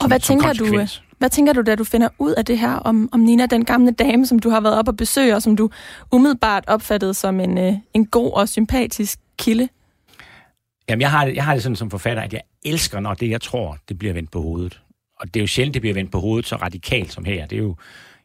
[0.00, 0.86] Og hvad tænker, du,
[1.18, 3.90] hvad tænker du, da du finder ud af det her om, om Nina, den gamle
[3.90, 5.70] dame, som du har været op og besøge, og som du
[6.12, 9.68] umiddelbart opfattede som en, øh, en god og sympatisk kilde?
[10.88, 13.30] Jamen, jeg har, det, jeg har det sådan som forfatter, at jeg elsker, når det,
[13.30, 14.80] jeg tror, det bliver vendt på hovedet.
[15.20, 17.46] Og det er jo sjældent, det bliver vendt på hovedet så radikalt som her.
[17.46, 17.76] Det er jo,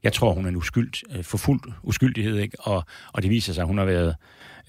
[0.05, 2.57] jeg tror, hun er en uskyld, øh, for fuld uskyldighed, ikke?
[2.59, 4.15] Og, og det viser sig, at hun har været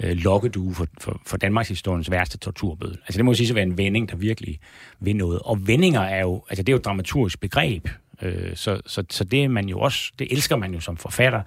[0.00, 2.96] øh, lokkedue for, for, for Danmarks historiens værste torturbøde.
[3.00, 4.58] Altså det må sige at være en vending, der virkelig
[5.00, 5.40] vil noget.
[5.40, 7.88] Og vendinger er jo, altså det er jo et dramaturgisk begreb,
[8.22, 11.42] øh, så, så, så det er man jo også, det elsker man jo som forfatter.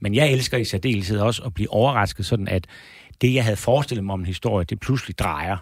[0.00, 2.66] Men jeg elsker i særdeleshed også at blive overrasket sådan, at
[3.20, 5.56] det, jeg havde forestillet mig om en historie, det pludselig drejer,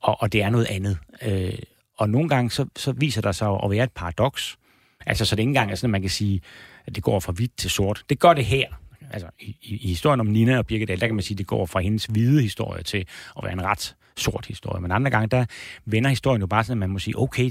[0.00, 0.98] og, og det er noget andet.
[1.22, 1.58] Øh,
[1.96, 4.56] og nogle gange, så, så viser der sig at være et paradoks.
[5.06, 6.40] Altså, så det ikke engang er sådan, at man kan sige,
[6.90, 8.04] at det går fra hvidt til sort.
[8.08, 8.66] Det gør det her
[9.10, 11.66] altså i, i historien om Nina og Birgit der kan man sige, at det går
[11.66, 14.82] fra hendes hvide historie til at være en ret sort historie.
[14.82, 15.44] Men andre gange, der
[15.84, 17.50] vender historien jo bare sådan, at man må sige, okay,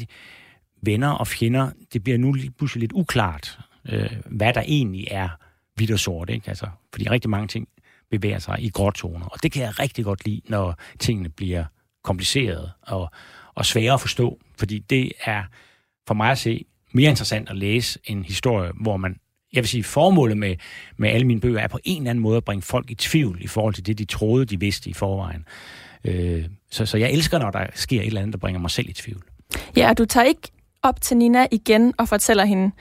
[0.81, 5.29] venner og fjender, det bliver nu pludselig lidt uklart, øh, hvad der egentlig er
[5.75, 6.29] hvidt og sort.
[6.29, 6.49] Ikke?
[6.49, 7.67] Altså, fordi rigtig mange ting
[8.11, 9.25] bevæger sig i gråtoner.
[9.25, 11.65] Og det kan jeg rigtig godt lide, når tingene bliver
[12.03, 13.11] komplicerede og,
[13.55, 14.39] og svære at forstå.
[14.57, 15.43] Fordi det er
[16.07, 19.19] for mig at se mere interessant at læse en historie, hvor man
[19.53, 20.55] jeg vil sige, formålet med,
[20.97, 23.37] med alle mine bøger er på en eller anden måde at bringe folk i tvivl
[23.41, 25.45] i forhold til det, de troede, de vidste i forvejen.
[26.05, 28.89] Øh, så, så jeg elsker, når der sker et eller andet, der bringer mig selv
[28.89, 29.21] i tvivl.
[29.75, 30.51] Ja, og du tager ikke
[30.83, 32.71] op til Nina igen og fortæller hende,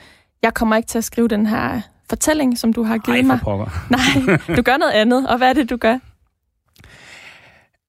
[0.41, 3.39] jeg kommer ikke til at skrive den her fortælling, som du har givet Ej, mig.
[3.43, 3.87] Pokker.
[3.97, 5.27] Nej, du gør noget andet.
[5.27, 5.99] Og hvad er det, du gør?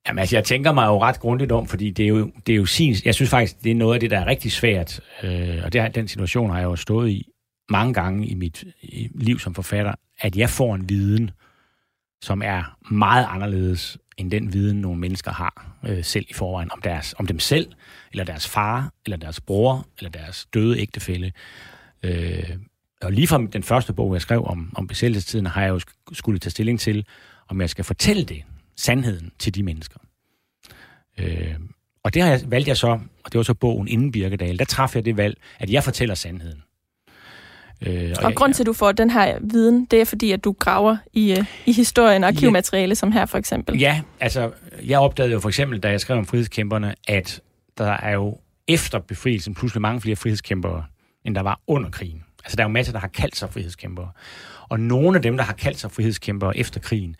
[0.09, 2.57] Jamen, altså, jeg tænker mig jo ret grundigt om, fordi det er jo, det er
[2.57, 2.97] jo sin...
[3.05, 5.01] Jeg synes faktisk, det er noget af det, der er rigtig svært.
[5.23, 7.27] Øh, og det, den situation har jeg jo stået i
[7.71, 8.65] mange gange i mit
[9.15, 11.31] liv som forfatter, at jeg får en viden,
[12.23, 16.81] som er meget anderledes end den viden, nogle mennesker har øh, selv i forvejen om,
[16.81, 17.73] deres, om dem selv,
[18.13, 21.33] eller deres far, eller deres bror, eller deres døde ægtefælle.
[22.03, 22.51] Øh,
[23.03, 25.81] og lige fra den første bog, jeg skrev om, om besættelsestiden, har jeg jo
[26.13, 27.07] skulle tage stilling til,
[27.49, 28.43] om jeg skal fortælle det,
[28.77, 29.99] sandheden, til de mennesker.
[31.19, 31.55] Øh,
[32.03, 32.89] og det har jeg, valgt jeg så,
[33.25, 36.15] og det var så bogen inden Birkedal, der træffede jeg det valg, at jeg fortæller
[36.15, 36.63] sandheden.
[37.87, 40.45] Øh, og og grund til, at du får den her viden, det er fordi, at
[40.45, 43.79] du graver i, uh, i historien og arkivmateriale, ja, som her for eksempel.
[43.79, 44.51] Ja, altså,
[44.85, 47.40] jeg opdagede jo for eksempel, da jeg skrev om frihedskæmperne, at
[47.79, 48.38] der er jo
[48.69, 50.85] efter befrielsen pludselig mange flere frihedskæmpere,
[51.25, 52.25] end der var under krigen.
[52.45, 54.11] Altså, der er jo masser, der har kaldt sig frihedskæmpere.
[54.69, 57.16] Og nogle af dem, der har kaldt sig frihedskæmpere efter krigen,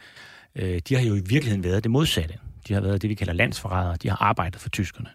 [0.57, 2.35] øh, de har jo i virkeligheden været det modsatte.
[2.69, 3.97] De har været det, vi kalder landsforrædere.
[4.03, 5.09] De har arbejdet for tyskerne.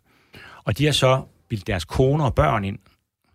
[0.63, 2.79] Og de har så bildt deres koner og børn ind,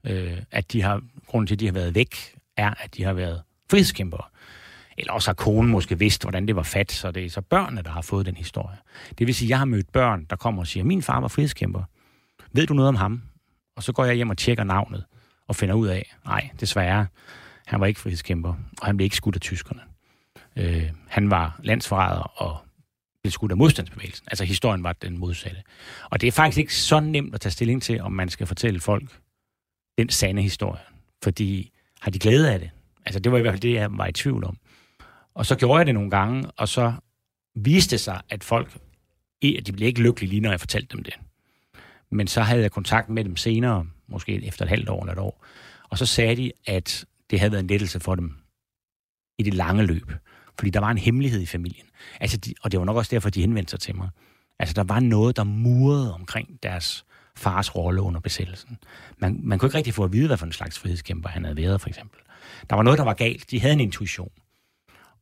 [0.04, 3.12] øh, at de har, grunden til, at de har været væk, er, at de har
[3.12, 4.24] været frihedskæmpere.
[4.98, 7.82] Eller også har konen måske vidst, hvordan det var fat, så det er så børnene,
[7.82, 8.76] der har fået den historie.
[9.18, 11.28] Det vil sige, at jeg har mødt børn, der kommer og siger, min far var
[11.28, 11.82] frihedskæmper.
[12.52, 13.22] Ved du noget om ham?
[13.76, 15.04] Og så går jeg hjem og tjekker navnet
[15.48, 17.06] og finder ud af, nej, desværre,
[17.66, 19.80] han var ikke frihedskæmper, og han blev ikke skudt af tyskerne.
[20.56, 22.58] Øh, han var landsforræder og
[23.22, 24.26] blev skudt af modstandsbevægelsen.
[24.30, 25.62] Altså historien var den modsatte.
[26.10, 28.80] Og det er faktisk ikke så nemt at tage stilling til, om man skal fortælle
[28.80, 29.20] folk
[29.98, 30.80] den sande historie.
[31.22, 32.70] Fordi har de glæde af det?
[33.06, 34.56] Altså det var i hvert fald det, jeg var i tvivl om.
[35.34, 36.92] Og så gjorde jeg det nogle gange, og så
[37.54, 38.78] viste det sig, at folk,
[39.58, 41.14] at de blev ikke lykkelige lige, når jeg fortalte dem det.
[42.10, 45.18] Men så havde jeg kontakt med dem senere, måske efter et halvt år eller et
[45.18, 45.44] år.
[45.90, 48.34] Og så sagde de, at det havde været en lettelse for dem
[49.38, 50.12] i det lange løb.
[50.58, 51.86] Fordi der var en hemmelighed i familien.
[52.20, 54.08] Altså, de, og det var nok også derfor, de henvendte sig til mig.
[54.58, 57.04] Altså, der var noget, der murede omkring deres
[57.40, 58.78] fars rolle under besættelsen.
[59.18, 61.56] Man, man kunne ikke rigtig få at vide, hvad for en slags frihedskæmper han havde
[61.56, 62.20] været, for eksempel.
[62.70, 63.50] Der var noget, der var galt.
[63.50, 64.30] De havde en intuition.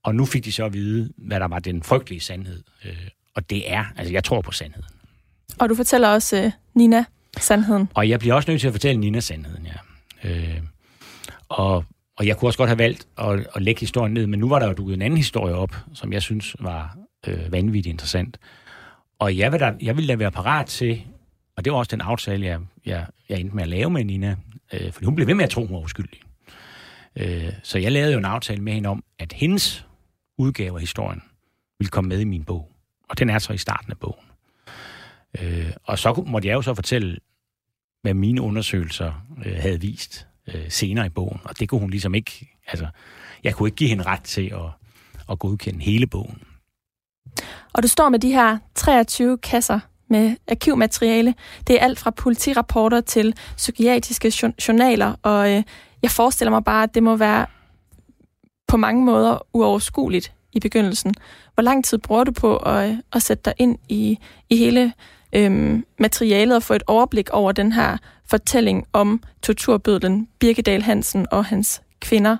[0.02, 2.62] Og nu fik de så at vide, hvad der var den frygtelige sandhed.
[2.84, 4.88] Øh, og det er, altså jeg tror på sandheden.
[5.58, 7.04] Og du fortæller også uh, Nina
[7.38, 7.88] sandheden.
[7.94, 10.30] Og jeg bliver også nødt til at fortælle Nina sandheden, ja.
[10.30, 10.62] Øh,
[11.48, 11.84] og,
[12.16, 14.58] og jeg kunne også godt have valgt at, at lægge historien ned, men nu var
[14.58, 18.38] der jo dukket en anden historie op, som jeg synes var øh, vanvittigt interessant.
[19.18, 21.02] Og jeg vil, da, jeg vil da være parat til,
[21.58, 24.36] og det var også den aftale, jeg, jeg, jeg endte med at lave med Nina,
[24.72, 26.20] øh, fordi hun blev ved med at tro, hun var uskyldig.
[27.16, 29.86] Øh, så jeg lavede jo en aftale med hende om, at hendes
[30.38, 31.22] udgave af historien
[31.78, 32.72] ville komme med i min bog.
[33.08, 34.26] Og den er så i starten af bogen.
[35.40, 37.18] Øh, og så måtte jeg jo så fortælle,
[38.02, 39.12] hvad mine undersøgelser
[39.46, 41.40] øh, havde vist øh, senere i bogen.
[41.44, 42.48] Og det kunne hun ligesom ikke...
[42.66, 42.88] Altså,
[43.44, 44.70] jeg kunne ikke give hende ret til at,
[45.30, 46.42] at godkende hele bogen.
[47.72, 51.34] Og du står med de her 23 kasser med arkivmateriale.
[51.66, 54.32] Det er alt fra politirapporter til psykiatriske
[54.68, 55.62] journaler, og øh,
[56.02, 57.46] jeg forestiller mig bare, at det må være
[58.68, 61.14] på mange måder uoverskueligt i begyndelsen.
[61.54, 64.18] Hvor lang tid bruger du på at, øh, at sætte dig ind i,
[64.50, 64.92] i hele
[65.32, 67.96] øhm, materialet og få et overblik over den her
[68.30, 72.36] fortælling om torturbødlen Birkedal Hansen og hans kvinder,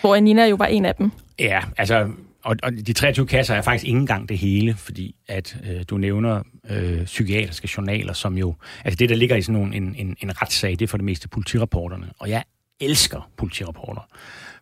[0.00, 1.10] hvor Nina jo var en af dem?
[1.38, 2.08] Ja, altså
[2.44, 5.98] og, og de 23 kasser er faktisk ikke engang det hele, fordi at øh, du
[5.98, 8.54] nævner øh, psykiatriske journaler, som jo,
[8.84, 11.04] altså det, der ligger i sådan nogle, en, en, en retssag, det er for det
[11.04, 12.10] meste politirapporterne.
[12.18, 12.44] Og jeg
[12.80, 14.08] elsker politirapporter,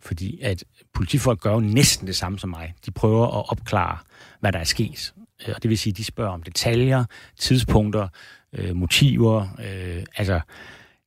[0.01, 0.65] fordi at
[0.95, 2.75] politifolk gør jo næsten det samme som mig.
[2.87, 3.99] De prøver at opklare,
[4.41, 5.15] hvad der er sket.
[5.49, 7.05] Øh, og det vil sige, de spørger om detaljer,
[7.39, 8.09] tidspunkter,
[8.53, 9.49] øh, motiver.
[9.65, 10.41] Øh, altså,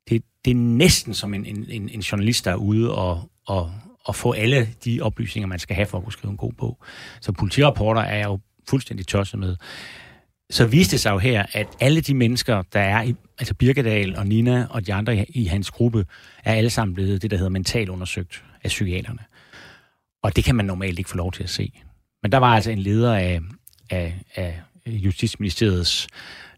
[0.10, 3.74] det, det er næsten som en, en, en journalist, der er ude og, og,
[4.06, 6.84] og få alle de oplysninger, man skal have for at kunne skrive en god bog.
[7.22, 8.40] Så politirapporter er jeg jo
[8.70, 9.56] fuldstændig tosset med.
[10.50, 14.16] Så viste det sig jo her, at alle de mennesker, der er i, altså Birkedal
[14.18, 16.06] og Nina og de andre i, i hans gruppe,
[16.44, 19.20] er alle sammen blevet det, der hedder mentalt undersøgt af psykiaterne.
[20.24, 21.82] Og det kan man normalt ikke få lov til at se.
[22.24, 23.40] Men der var altså en leder af,
[23.90, 26.08] af, af Justitsministeriets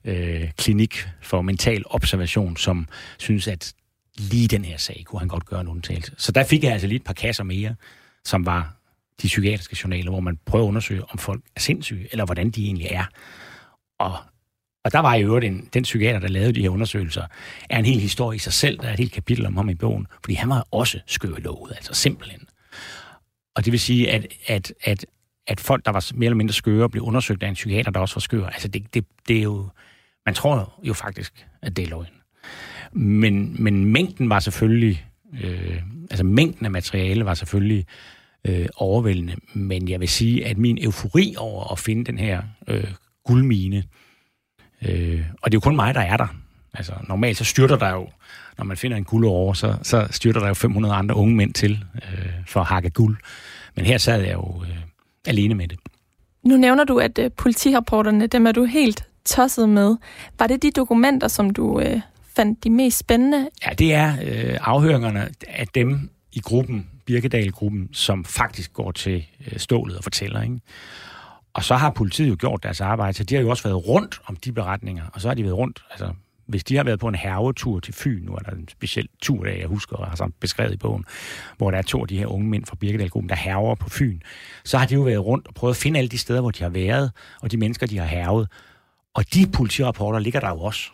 [0.06, 3.74] øh, klinik for mental observation, som synes, at
[4.18, 6.12] lige den her sag kunne han godt gøre en undtagelse.
[6.18, 7.76] Så der fik jeg altså lige et par kasser mere,
[8.26, 8.78] som var
[9.22, 12.66] de psykiatriske journaler, hvor man prøver at undersøge, om folk er sindssyge, eller hvordan de
[12.66, 13.06] egentlig er.
[14.00, 14.18] Og,
[14.86, 17.28] og der var i øvrigt en, den psykiater, der lavede de her undersøgelser,
[17.70, 18.80] er en hel historie i sig selv.
[18.80, 21.94] Der er et helt kapitel om ham i bogen, fordi han var også skøvelået, altså
[21.94, 22.48] simpelthen.
[23.56, 25.06] Og det vil sige, at, at, at,
[25.48, 28.16] at folk, der var mere eller mindre skøre, blev undersøgt af en psykiater, der også
[28.16, 28.54] var skøre.
[28.54, 29.70] Altså det, det, det er jo...
[30.26, 32.17] Man tror jo faktisk, at det er løgn.
[32.98, 35.06] Men, men mængden var selvfølgelig,
[35.44, 35.82] øh,
[36.12, 37.86] altså mængden af materiale var selvfølgelig
[38.46, 42.88] øh, overvældende, men jeg vil sige, at min eufori over at finde den her øh,
[43.26, 43.84] guldmine,
[44.82, 46.28] øh, og det er jo kun mig, der er der.
[46.74, 48.08] Altså normalt så styrter der jo,
[48.58, 51.54] når man finder en guld over, så, så styrter der jo 500 andre unge mænd
[51.54, 53.18] til øh, for at hakke guld.
[53.76, 54.78] Men her sad jeg jo øh,
[55.28, 55.80] alene med det.
[56.44, 59.96] Nu nævner du, at øh, politirapporterne, dem er du helt tosset med.
[60.40, 62.02] Var det de dokumenter, som du øh,
[62.38, 63.50] fandt de mest spændende?
[63.66, 69.60] Ja, det er øh, afhøringerne af dem i gruppen, Birkedal-gruppen, som faktisk går til øh,
[69.60, 70.42] stålet og fortæller.
[70.42, 70.60] Ikke?
[71.54, 74.20] Og så har politiet jo gjort deres arbejde, så de har jo også været rundt
[74.26, 76.14] om de beretninger, og så har de været rundt, altså
[76.48, 79.44] hvis de har været på en hervetur til Fyn, nu er der en speciel tur,
[79.44, 81.06] der jeg husker og har sådan beskrevet i bogen,
[81.58, 84.20] hvor der er to af de her unge mænd fra Birkedalgruppen, der herver på Fyn,
[84.66, 86.64] så har de jo været rundt og prøvet at finde alle de steder, hvor de
[86.64, 88.48] har været, og de mennesker, de har hervet.
[89.14, 90.90] Og de politirapporter ligger der jo også.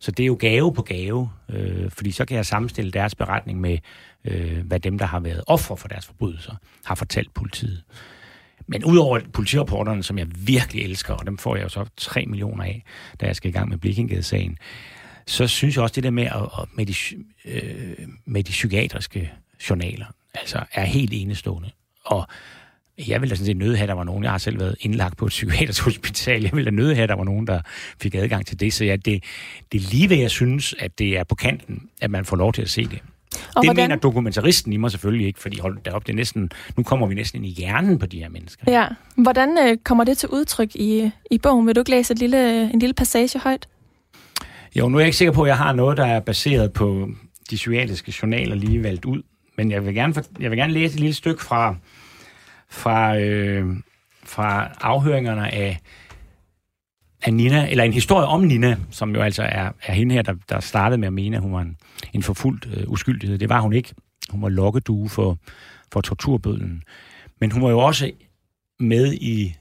[0.00, 3.60] Så det er jo gave på gave, øh, fordi så kan jeg sammenstille deres beretning
[3.60, 3.78] med,
[4.24, 7.82] øh, hvad dem, der har været ofre for deres forbrydelser, har fortalt politiet.
[8.66, 12.64] Men udover politirapporterne, som jeg virkelig elsker, og dem får jeg jo så 3 millioner
[12.64, 12.84] af,
[13.20, 14.58] da jeg skal i gang med Blikengade-sagen,
[15.26, 16.94] så synes jeg også, det der med, at, med, de,
[17.44, 19.32] øh, med de psykiatriske
[19.70, 21.70] journaler, altså er helt enestående.
[22.04, 22.26] Og
[23.08, 24.76] jeg ville da sådan set nøde have, at der var nogen, jeg har selv været
[24.80, 27.60] indlagt på et psykiatrisk hospital, jeg ville da nøde have, at der var nogen, der
[28.02, 28.72] fik adgang til det.
[28.72, 29.24] Så ja, det,
[29.72, 32.52] det er lige ved, jeg synes, at det er på kanten, at man får lov
[32.52, 32.98] til at se det.
[33.32, 33.76] Og det hvordan?
[33.76, 37.06] mener dokumentaristen i mig selvfølgelig ikke, fordi hold da op, det er næsten, nu kommer
[37.06, 38.72] vi næsten ind i hjernen på de her mennesker.
[38.72, 38.86] Ja.
[39.16, 41.66] Hvordan øh, kommer det til udtryk i, i bogen?
[41.66, 43.68] Vil du ikke læse et lille, en lille passage højt?
[44.76, 47.08] Jo, nu er jeg ikke sikker på, at jeg har noget, der er baseret på
[47.50, 49.22] de psykiatriske journaler lige valgt ud.
[49.56, 51.76] Men jeg vil gerne, jeg vil gerne læse et lille stykke fra,
[52.70, 53.76] fra, øh,
[54.24, 55.78] fra afhøringerne af
[57.22, 60.34] af Nina, eller en historie om Nina, som jo altså er, er hende her, der,
[60.48, 61.76] der startede med at mene, at hun var en,
[62.12, 63.38] en forfulgt øh, uskyldighed.
[63.38, 63.94] Det var hun ikke.
[64.30, 65.38] Hun var lokkedue for,
[65.92, 66.82] for torturbøden.
[67.40, 68.10] Men hun var jo også
[68.80, 69.54] med i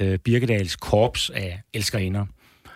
[0.00, 2.26] øh, Birkedals korps af elskerinder.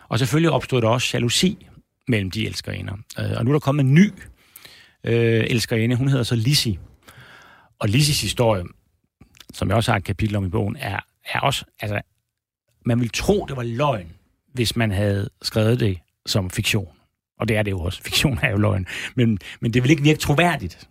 [0.08, 1.66] Og selvfølgelig opstod der også jalousi
[2.08, 2.94] mellem de elskerinder.
[3.18, 4.12] Øh, og nu er der kommet en ny
[5.04, 5.96] øh, elskerinde.
[5.96, 6.78] Hun hedder så Lissi.
[7.78, 8.64] Og Lissis historie,
[9.54, 11.00] som jeg også har et kapitel om i bogen, er,
[11.34, 12.00] er også, altså,
[12.86, 14.12] man vil tro, det var løgn,
[14.52, 16.88] hvis man havde skrevet det som fiktion.
[17.40, 18.02] Og det er det jo også.
[18.06, 18.86] Fiktion er jo løgn.
[19.14, 20.88] Men, men det vil ikke virke troværdigt.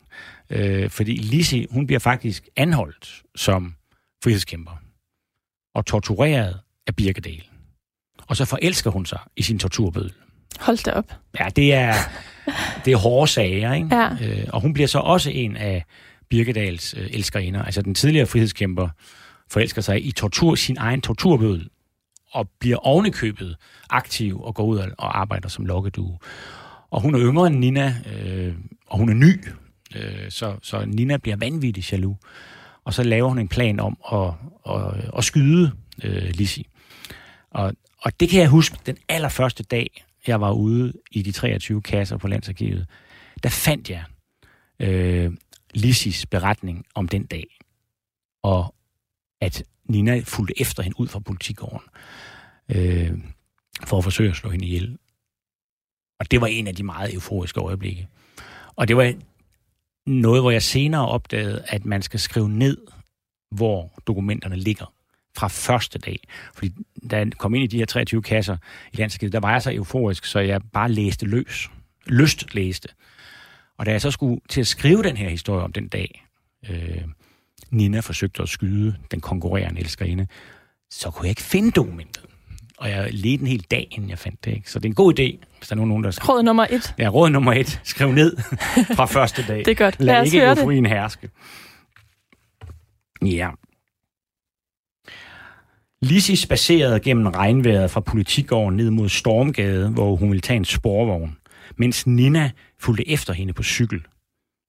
[0.50, 3.76] Øh, fordi Lisi, hun bliver faktisk anholdt som
[4.24, 4.82] frihedskæmper
[5.76, 7.43] og tortureret af Birkedal.
[8.28, 10.13] Og så forelsker hun sig i sin torturbødel.
[10.60, 11.13] Hold da op.
[11.39, 11.93] Ja, det er,
[12.86, 13.95] det er hårde sager, ikke?
[13.95, 14.10] Ja.
[14.22, 15.86] Øh, og hun bliver så også en af
[16.30, 17.63] Birkedals øh, elskerinder.
[17.63, 18.89] Altså den tidligere frihedskæmper
[19.52, 21.70] forelsker sig i tortur, sin egen torturbødel,
[22.32, 23.56] og bliver ovenikøbet
[23.89, 26.18] aktiv og går ud og arbejder som lokkedue.
[26.89, 28.56] Og hun er yngre end Nina, øh,
[28.88, 29.46] og hun er ny,
[29.96, 32.18] øh, så, så Nina bliver vanvittig jaloux.
[32.84, 34.34] Og så laver hun en plan om at,
[34.70, 35.72] at, at skyde
[36.04, 36.68] øh, Lissi.
[37.52, 41.82] Og, og det kan jeg huske, den allerførste dag, jeg var ude i de 23
[41.82, 42.88] kasser på Landsarkivet,
[43.44, 44.04] der fandt jeg
[44.80, 45.32] øh,
[45.73, 47.58] Lissis beretning om den dag.
[48.43, 48.75] Og
[49.41, 51.88] at Nina fulgte efter hende ud fra politigården
[52.69, 53.17] øh,
[53.86, 54.97] for at forsøge at slå hende ihjel.
[56.19, 58.08] Og det var en af de meget euforiske øjeblikke.
[58.75, 59.13] Og det var
[60.05, 62.77] noget, hvor jeg senere opdagede, at man skal skrive ned,
[63.51, 64.93] hvor dokumenterne ligger
[65.38, 66.19] fra første dag.
[66.53, 66.71] Fordi
[67.12, 68.58] da jeg kom ind i de her 23 kasser
[68.93, 71.69] i landsarkivet, der var jeg så euforisk, så jeg bare læste løs.
[72.08, 72.89] Lyst læste.
[73.80, 76.26] Og da jeg så skulle til at skrive den her historie om den dag,
[76.70, 77.02] øh,
[77.72, 80.28] Nina forsøgte at skyde den konkurrerende elskerinde,
[80.89, 82.24] så kunne jeg ikke finde dokumentet.
[82.78, 84.52] Og jeg ledte en hel dag, inden jeg fandt det.
[84.52, 84.72] Ikke?
[84.72, 86.30] Så det er en god idé, hvis der er nogen, der.
[86.30, 86.96] Råd nummer et.
[86.98, 87.82] Ja, råd nummer et.
[87.84, 88.38] Skriv ned
[88.96, 89.58] fra første dag.
[89.58, 90.00] det er godt.
[90.00, 91.30] Lad, Lad ikke euforien herske.
[93.26, 93.50] Ja.
[96.02, 101.38] Lissi spacerede gennem regnvejret fra politigården ned mod Stormgade, hvor hun ville tage en sporvogn,
[101.78, 104.02] mens Nina fulgte efter hende på cykel.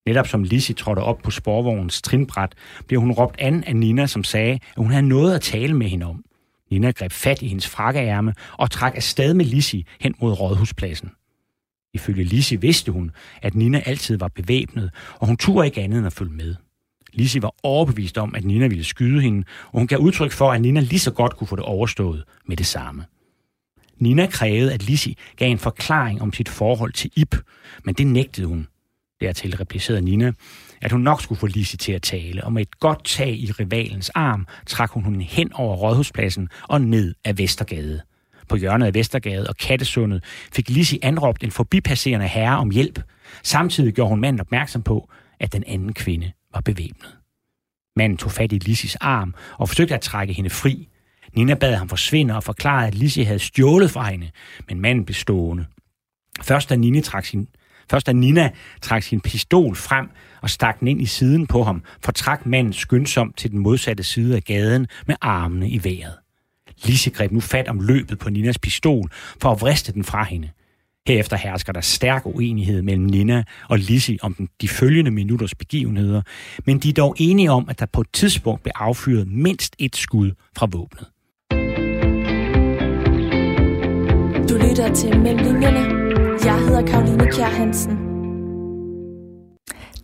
[0.07, 2.55] Netop som Lissi trådte op på sporvognens trinbræt,
[2.87, 5.88] blev hun råbt an af Nina, som sagde, at hun havde noget at tale med
[5.88, 6.25] hende om.
[6.70, 11.11] Nina greb fat i hendes frakkeærme og trak afsted med Lissi hen mod rådhuspladsen.
[11.94, 13.11] Ifølge Lissi vidste hun,
[13.42, 16.55] at Nina altid var bevæbnet, og hun turde ikke andet end at følge med.
[17.12, 20.61] Lissi var overbevist om, at Nina ville skyde hende, og hun gav udtryk for, at
[20.61, 23.05] Nina lige så godt kunne få det overstået med det samme.
[24.00, 27.36] Nina krævede, at Lissi gav en forklaring om sit forhold til Ip,
[27.84, 28.66] men det nægtede hun.
[29.20, 30.32] Dertil replicerede Nina,
[30.80, 33.50] at hun nok skulle få Lise til at tale, og med et godt tag i
[33.50, 38.00] rivalens arm trak hun hende hen over Rådhuspladsen og ned af Vestergade.
[38.48, 43.02] På hjørnet af Vestergade og Kattesundet fik Lise anråbt en forbipasserende herre om hjælp.
[43.42, 45.10] Samtidig gjorde hun manden opmærksom på,
[45.40, 47.16] at den anden kvinde var bevæbnet.
[47.96, 50.88] Manden tog fat i Lissis arm og forsøgte at trække hende fri.
[51.34, 54.30] Nina bad ham forsvinde og forklarede, at Lizzie havde stjålet fra hende,
[54.68, 55.66] men manden blev stående.
[56.42, 57.48] Først da Nina trak sin
[57.90, 58.50] Først da Nina
[58.82, 60.08] trak sin pistol frem
[60.42, 64.36] og stak den ind i siden på ham, fortrak manden skyndsomt til den modsatte side
[64.36, 66.14] af gaden med armene i vejret.
[66.84, 70.50] Lise greb nu fat om løbet på Ninas pistol for at vriste den fra hende.
[71.06, 76.22] Herefter hersker der stærk uenighed mellem Nina og Lisi om den, de følgende minutters begivenheder,
[76.66, 79.96] men de er dog enige om, at der på et tidspunkt blev affyret mindst et
[79.96, 81.06] skud fra våbnet.
[84.50, 85.80] Du lytter til Mellem Linjerne
[86.44, 87.98] jeg hedder Karoline Kjær Hansen.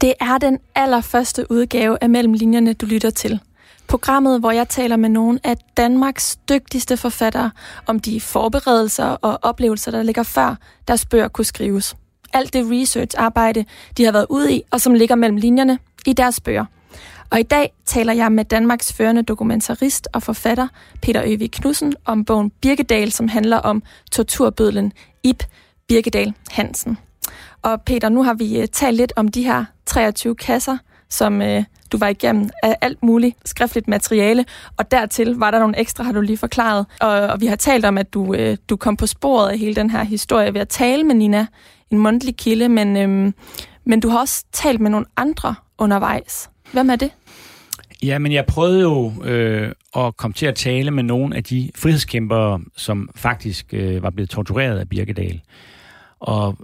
[0.00, 3.40] Det er den allerførste udgave af Mellem Linjerne, du lytter til.
[3.88, 7.50] Programmet, hvor jeg taler med nogle af Danmarks dygtigste forfattere
[7.86, 10.56] om de forberedelser og oplevelser, der ligger før
[10.88, 11.96] deres bøger kunne skrives.
[12.32, 13.64] Alt det research-arbejde,
[13.96, 16.64] de har været ude i, og som ligger mellem linjerne i deres bøger.
[17.30, 20.68] Og i dag taler jeg med Danmarks førende dokumentarist og forfatter
[21.02, 25.42] Peter Øvig Knudsen om bogen Birkedal, som handler om torturbødlen Ip,
[25.88, 26.98] Birkedal Hansen.
[27.62, 31.64] Og Peter, nu har vi øh, talt lidt om de her 23 kasser, som øh,
[31.92, 34.44] du var igennem af alt muligt skriftligt materiale,
[34.76, 36.86] og dertil var der nogle ekstra, har du lige forklaret.
[37.00, 39.74] Og, og vi har talt om, at du, øh, du kom på sporet af hele
[39.74, 41.46] den her historie ved at tale med Nina,
[41.90, 43.32] en mundtlig kilde, men, øh,
[43.84, 46.50] men du har også talt med nogle andre undervejs.
[46.72, 47.10] Hvem er det?
[48.02, 51.70] Ja, men jeg prøvede jo øh, at komme til at tale med nogle af de
[51.74, 55.40] frihedskæmpere, som faktisk øh, var blevet tortureret af Birkedal.
[56.20, 56.58] Og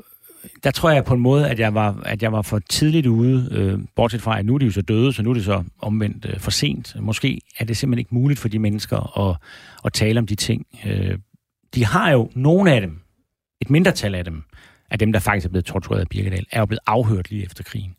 [0.64, 3.48] der tror jeg på en måde, at jeg var, at jeg var for tidligt ude,
[3.50, 5.64] øh, bortset fra, at nu er de jo så døde, så nu er det så
[5.78, 6.96] omvendt øh, for sent.
[7.00, 9.36] Måske er det simpelthen ikke muligt for de mennesker at,
[9.84, 11.18] at tale om de ting, øh,
[11.74, 13.00] de har jo nogle af dem,
[13.60, 14.42] et mindretal af dem,
[14.90, 17.64] af dem, der faktisk er blevet tortureret af Birkedal, er jo blevet afhørt lige efter
[17.64, 17.94] krigen.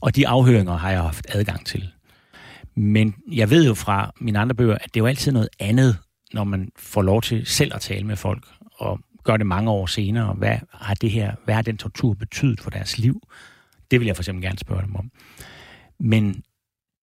[0.00, 1.88] Og de afhøringer har jeg haft adgang til.
[2.74, 5.98] Men jeg ved jo fra mine andre bøger, at det er jo altid noget andet,
[6.32, 9.86] når man får lov til selv at tale med folk, og gør det mange år
[9.86, 10.34] senere.
[10.34, 13.22] Hvad har det her, hvad har den tortur betydet for deres liv?
[13.90, 15.10] Det vil jeg for eksempel gerne spørge dem om.
[16.00, 16.42] Men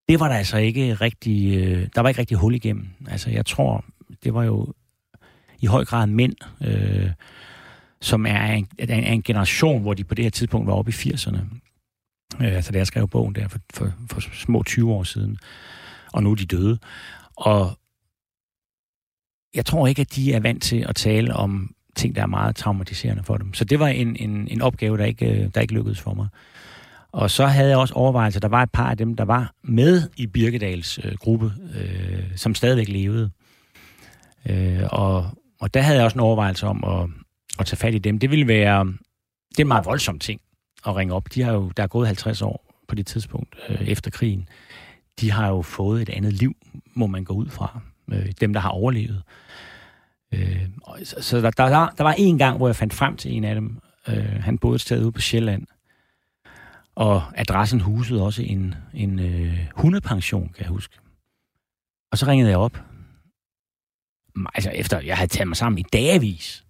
[0.10, 2.88] det var der altså ikke rigtig, øh, der var ikke rigtig hul igennem.
[3.08, 3.86] Altså jeg tror,
[4.24, 4.74] det var jo
[5.62, 7.10] i høj grad mænd, øh,
[8.02, 10.94] som er en, er en generation, hvor de på det her tidspunkt var oppe i
[10.94, 11.40] 80'erne.
[12.42, 15.38] Øh, altså da jeg skrev bogen der for, for, for små 20 år siden.
[16.14, 16.78] Og nu er de døde.
[17.36, 17.80] Og
[19.56, 22.56] jeg tror ikke, at de er vant til at tale om ting, der er meget
[22.56, 23.54] traumatiserende for dem.
[23.54, 26.28] Så det var en, en, en opgave, der ikke, der ikke lykkedes for mig.
[27.12, 28.40] Og så havde jeg også overvejelser.
[28.40, 32.56] Der var et par af dem, der var med i Birkedals øh, gruppe, øh, som
[32.56, 33.32] stadigvæk levede.
[34.50, 35.30] Øh, og,
[35.60, 37.10] og der havde jeg også en overvejelse om at,
[37.60, 38.20] at tage fat i dem.
[38.20, 38.86] Det ville være...
[39.50, 40.42] Det er en meget voldsom ting
[40.88, 41.34] at ringe op.
[41.34, 44.50] De har jo, der er gået 50 år på det tidspunkt øh, efter krigen.
[45.20, 46.56] De har jo fået et andet liv,
[46.94, 47.80] må man gå ud fra.
[48.12, 49.24] Øh, dem, der har overlevet.
[50.34, 50.68] Øh,
[51.04, 53.56] så så der, der, der var en gang, hvor jeg fandt frem til en af
[53.56, 53.80] dem.
[54.08, 55.68] Øh, han boede et sted ude på Sjælland.
[56.96, 60.98] Og adressen husede også en, en øh, hundepension, kan jeg huske.
[62.12, 62.80] Og så ringede jeg op.
[64.54, 66.66] Altså efter jeg havde taget mig sammen i dagevis.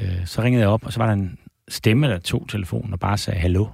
[0.00, 1.38] Øh, så ringede jeg op, og så var der en
[1.72, 3.66] stemme, der tog telefonen og bare sagde hallo.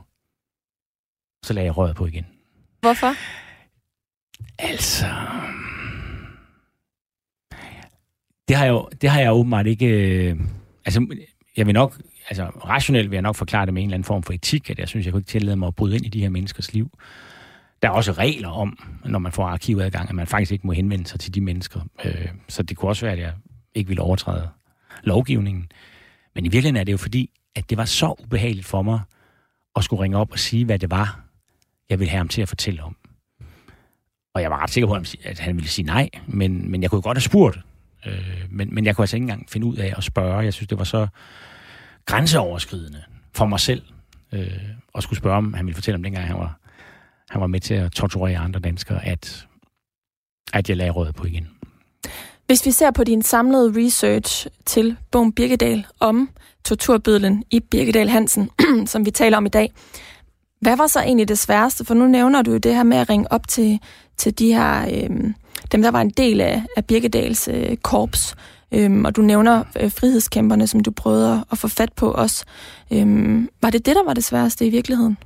[1.44, 2.26] Så lagde jeg røret på igen.
[2.80, 3.14] Hvorfor?
[4.58, 5.06] Altså...
[8.48, 9.86] Det har jeg jo, det har jeg åbenbart ikke...
[9.86, 10.40] Øh,
[10.84, 11.16] altså,
[11.56, 14.22] jeg vil nok altså rationelt vil jeg nok forklare det med en eller anden form
[14.22, 16.20] for etik, at jeg synes, jeg kunne ikke tillade mig at bryde ind i de
[16.20, 16.98] her menneskers liv.
[17.82, 21.06] Der er også regler om, når man får arkivadgang, at man faktisk ikke må henvende
[21.06, 21.80] sig til de mennesker.
[22.04, 23.32] Øh, så det kunne også være, at jeg
[23.74, 24.48] ikke ville overtræde
[25.02, 25.70] lovgivningen.
[26.34, 29.00] Men i virkeligheden er det jo fordi, at det var så ubehageligt for mig
[29.76, 31.20] at skulle ringe op og sige, hvad det var,
[31.90, 32.96] jeg ville have ham til at fortælle om.
[34.34, 34.94] Og jeg var ret sikker på,
[35.24, 37.58] at han ville sige nej, men, men jeg kunne godt have spurgt.
[38.06, 40.38] Øh, men, men jeg kunne altså ikke engang finde ud af at spørge.
[40.38, 41.06] Jeg synes, det var så
[42.04, 43.02] grænseoverskridende
[43.32, 43.82] for mig selv,
[44.32, 44.50] øh,
[44.92, 46.60] og skulle spørge, om han ville fortælle om dengang, han var,
[47.30, 49.46] han var med til at torturere andre danskere, at,
[50.52, 51.48] at jeg lagde rådet på igen.
[52.46, 56.30] Hvis vi ser på din samlede research til bogen Birkedal om
[56.68, 58.50] torturbødlen i Birkedal Hansen,
[58.92, 59.72] som vi taler om i dag,
[60.60, 61.84] hvad var så egentlig det sværeste?
[61.84, 63.78] For nu nævner du jo det her med at ringe op til,
[64.16, 65.10] til de her, øh,
[65.72, 68.34] dem der var en del af, af Birkedals øh, korps.
[68.72, 72.44] Øhm, og du nævner øh, frihedskæmperne, som du prøvede at få fat på også.
[72.92, 75.18] Øhm, var det det, der var det sværeste i virkeligheden?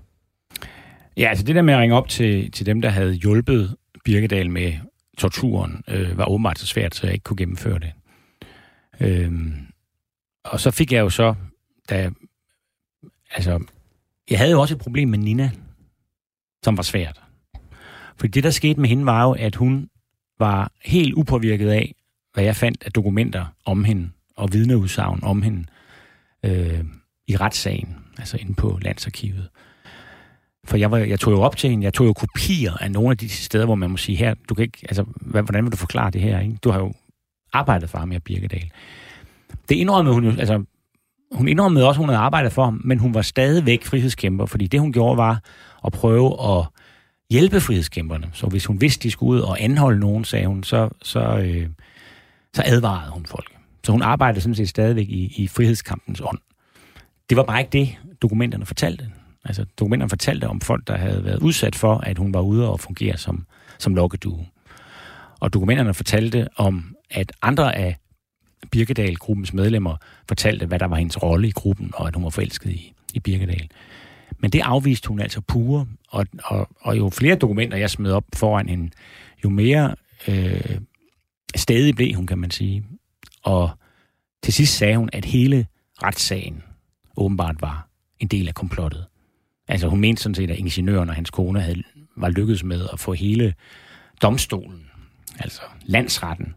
[1.16, 4.50] Ja, altså det der med at ringe op til, til dem, der havde hjulpet Birkedal
[4.50, 4.72] med
[5.18, 7.92] torturen, øh, var åbenbart så svært, så jeg ikke kunne gennemføre det.
[9.00, 9.52] Øhm,
[10.44, 11.34] og så fik jeg jo så,
[11.90, 12.10] da
[13.30, 13.64] altså,
[14.30, 15.50] jeg havde jo også et problem med Nina,
[16.64, 17.22] som var svært.
[18.16, 19.88] Fordi det, der skete med hende, var jo, at hun
[20.38, 21.94] var helt upåvirket af,
[22.34, 25.64] hvad jeg fandt af dokumenter om hende og vidneudsagn om hende
[26.42, 26.84] øh,
[27.26, 29.48] i retssagen, altså inde på Landsarkivet.
[30.64, 33.10] For jeg, var, jeg tog jo op til hende, jeg tog jo kopier af nogle
[33.10, 35.76] af de steder, hvor man må sige, her, du kan ikke, altså, hvordan vil du
[35.76, 36.40] forklare det her?
[36.40, 36.56] Ikke?
[36.56, 36.92] Du har jo
[37.52, 38.70] arbejdet for ham her, Birkedal.
[39.72, 40.64] Det indrømmede hun jo, altså,
[41.32, 44.66] hun indrømmede også, at hun havde arbejdet for ham, men hun var stadigvæk frihedskæmper, fordi
[44.66, 45.40] det, hun gjorde, var
[45.84, 46.66] at prøve at
[47.30, 48.30] hjælpe frihedskæmperne.
[48.32, 51.68] Så hvis hun vidste, de skulle ud og anholde nogen, sagde hun, så, så, øh,
[52.54, 53.52] så advarede hun folk.
[53.84, 56.38] Så hun arbejdede sådan set stadigvæk i, i frihedskampens ånd.
[57.28, 59.10] Det var bare ikke det, dokumenterne fortalte.
[59.44, 62.80] Altså, dokumenterne fortalte om folk, der havde været udsat for, at hun var ude og
[62.80, 63.46] fungere som,
[63.78, 64.46] som lokkedue.
[65.40, 67.96] Og dokumenterne fortalte om, at andre af
[68.70, 69.96] Birkedal-gruppens medlemmer
[70.28, 73.20] fortalte, hvad der var hendes rolle i gruppen, og at hun var forelsket i, i
[73.20, 73.68] Birkedal.
[74.38, 78.24] Men det afviste hun altså pure, og, og, og jo flere dokumenter, jeg smed op
[78.34, 78.90] foran hende,
[79.44, 79.94] jo mere
[80.28, 80.78] øh,
[81.56, 82.84] stadig blev hun, kan man sige.
[83.42, 83.70] Og
[84.42, 85.66] til sidst sagde hun, at hele
[86.02, 86.62] retssagen
[87.16, 87.88] åbenbart var
[88.18, 89.06] en del af komplottet.
[89.68, 91.82] Altså hun mente sådan set, at ingeniøren og hans kone havde,
[92.16, 93.54] var lykkedes med at få hele
[94.22, 94.86] domstolen,
[95.38, 96.54] altså landsretten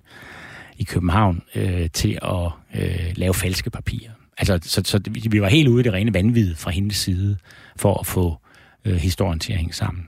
[0.78, 2.52] i København, øh, til at
[2.82, 4.12] øh, lave falske papirer.
[4.38, 5.00] Altså, så, så
[5.30, 7.38] vi var helt ude i det rene vanvid fra hendes side,
[7.76, 8.38] for at få
[8.86, 10.08] øh, historien til at hænge sammen.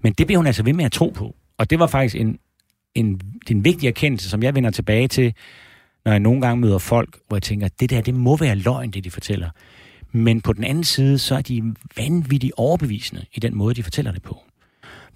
[0.00, 1.36] Men det blev hun altså ved med at tro på.
[1.58, 2.38] Og det var faktisk en,
[2.94, 5.34] en, en vigtig erkendelse, som jeg vender tilbage til,
[6.04, 8.90] når jeg nogle gange møder folk, hvor jeg tænker, det der, det må være løgn,
[8.90, 9.50] det de fortæller.
[10.12, 14.12] Men på den anden side, så er de vanvittigt overbevisende i den måde, de fortæller
[14.12, 14.42] det på.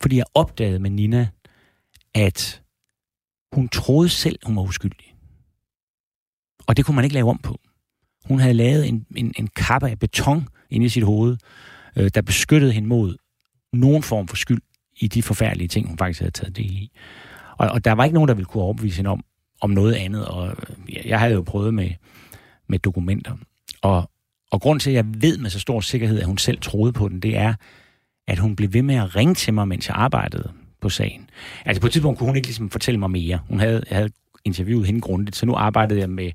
[0.02, 1.28] Fordi jeg opdagede med Nina,
[2.14, 2.62] at
[3.56, 5.14] hun troede selv, hun var uskyldig.
[6.66, 7.60] Og det kunne man ikke lave om på.
[8.24, 11.36] Hun havde lavet en, en, en kappe af beton inde i sit hoved,
[11.96, 13.16] øh, der beskyttede hende mod
[13.72, 14.62] nogen form for skyld
[14.96, 16.90] i de forfærdelige ting, hun faktisk havde taget del i.
[17.58, 19.24] Og, og der var ikke nogen, der ville kunne overbevise hende om,
[19.60, 20.26] om noget andet.
[20.26, 21.90] Og øh, jeg, jeg havde jo prøvet med,
[22.68, 23.36] med dokumenter.
[23.82, 24.10] Og,
[24.50, 27.08] og grund til, at jeg ved med så stor sikkerhed, at hun selv troede på
[27.08, 27.54] den, det er,
[28.26, 30.52] at hun blev ved med at ringe til mig, mens jeg arbejdede
[30.86, 31.30] på sagen.
[31.64, 33.40] Altså på et tidspunkt kunne hun ikke ligesom fortælle mig mere.
[33.48, 34.10] Hun havde, havde
[34.44, 36.32] interviewet hende grundigt, så nu arbejdede jeg med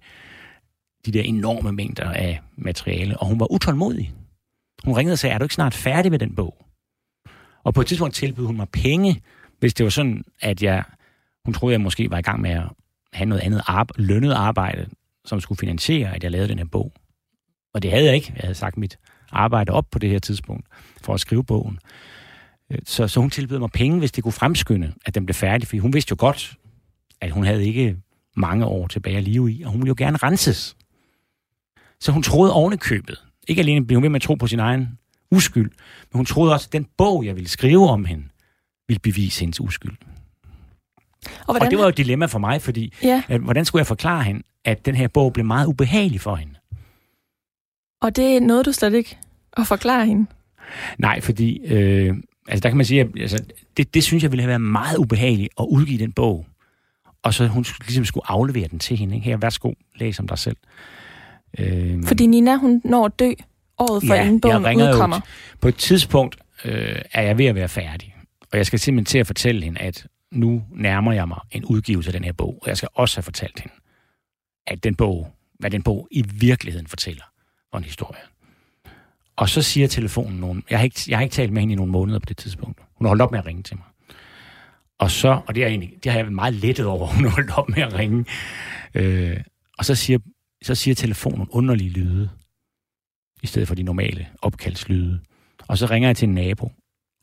[1.06, 4.14] de der enorme mængder af materiale, og hun var utålmodig.
[4.84, 6.66] Hun ringede og sagde, er du ikke snart færdig med den bog?
[7.64, 9.22] Og på et tidspunkt tilbød hun mig penge,
[9.60, 10.84] hvis det var sådan, at jeg,
[11.46, 12.64] hun troede, jeg måske var i gang med at
[13.14, 14.90] have noget andet arbejde, lønnet arbejde,
[15.26, 16.94] som skulle finansiere, at jeg lavede den her bog.
[17.74, 18.34] Og det havde jeg ikke.
[18.36, 18.98] Jeg havde sagt mit
[19.32, 20.68] arbejde op på det her tidspunkt
[21.02, 21.80] for at skrive bogen.
[22.86, 25.80] Så, så hun tilbød mig penge, hvis det kunne fremskynde, at den blev færdig, fordi
[25.80, 26.58] hun vidste jo godt,
[27.22, 27.98] at hun havde ikke
[28.36, 30.76] mange år tilbage at leve i, og hun ville jo gerne renses.
[32.00, 33.24] Så hun troede oven købet.
[33.48, 35.00] Ikke alene blev hun ved med at tro på sin egen
[35.32, 35.72] uskyld,
[36.12, 38.24] men hun troede også, at den bog, jeg ville skrive om hende,
[38.88, 39.98] ville bevise hendes uskyld.
[41.26, 41.62] Og, hvordan...
[41.62, 43.24] og det var jo et dilemma for mig, fordi ja.
[43.28, 46.54] at, hvordan skulle jeg forklare hende, at den her bog blev meget ubehagelig for hende?
[48.02, 49.18] Og det er noget, du slet ikke
[49.58, 50.26] at forklare hende?
[50.98, 52.18] Nej, fordi øh,
[52.48, 53.44] altså der kan man sige, at altså,
[53.78, 56.46] det, det synes jeg ville have været meget ubehageligt at udgive den bog.
[57.24, 59.16] Og så hun ligesom skulle aflevere den til hende.
[59.16, 59.26] Ikke?
[59.26, 60.58] Her, værsgo, læs om dig selv.
[61.60, 63.32] Øh, fordi Nina, hun når at dø
[63.78, 65.16] året før, ja, inden bogen udkommer.
[65.16, 65.22] Jo,
[65.62, 68.16] på et tidspunkt øh, er jeg ved at være færdig.
[68.52, 72.10] Og jeg skal simpelthen til at fortælle hende, at nu nærmer jeg mig en udgivelse
[72.10, 72.60] af den her bog.
[72.62, 73.74] Og jeg skal også have fortalt hende,
[74.68, 77.24] at den bog, hvad den bog i virkeligheden fortæller
[77.72, 78.22] for en historie.
[79.42, 81.76] Og så siger telefonen nogen, jeg har, ikke, jeg har ikke talt med hende i
[81.76, 82.82] nogle måneder på det tidspunkt.
[82.96, 83.86] Hun har holdt op med at ringe til mig.
[85.00, 87.32] Og så, og det, er egentlig, det har jeg været meget lettet over, hun har
[87.32, 88.26] holdt op med at ringe.
[88.94, 89.38] Øh,
[89.78, 90.20] og så siger,
[90.64, 92.30] så siger telefonen underlige lyde,
[93.44, 95.20] i stedet for de normale opkaldslyde.
[95.68, 96.72] Og så ringer jeg til en nabo,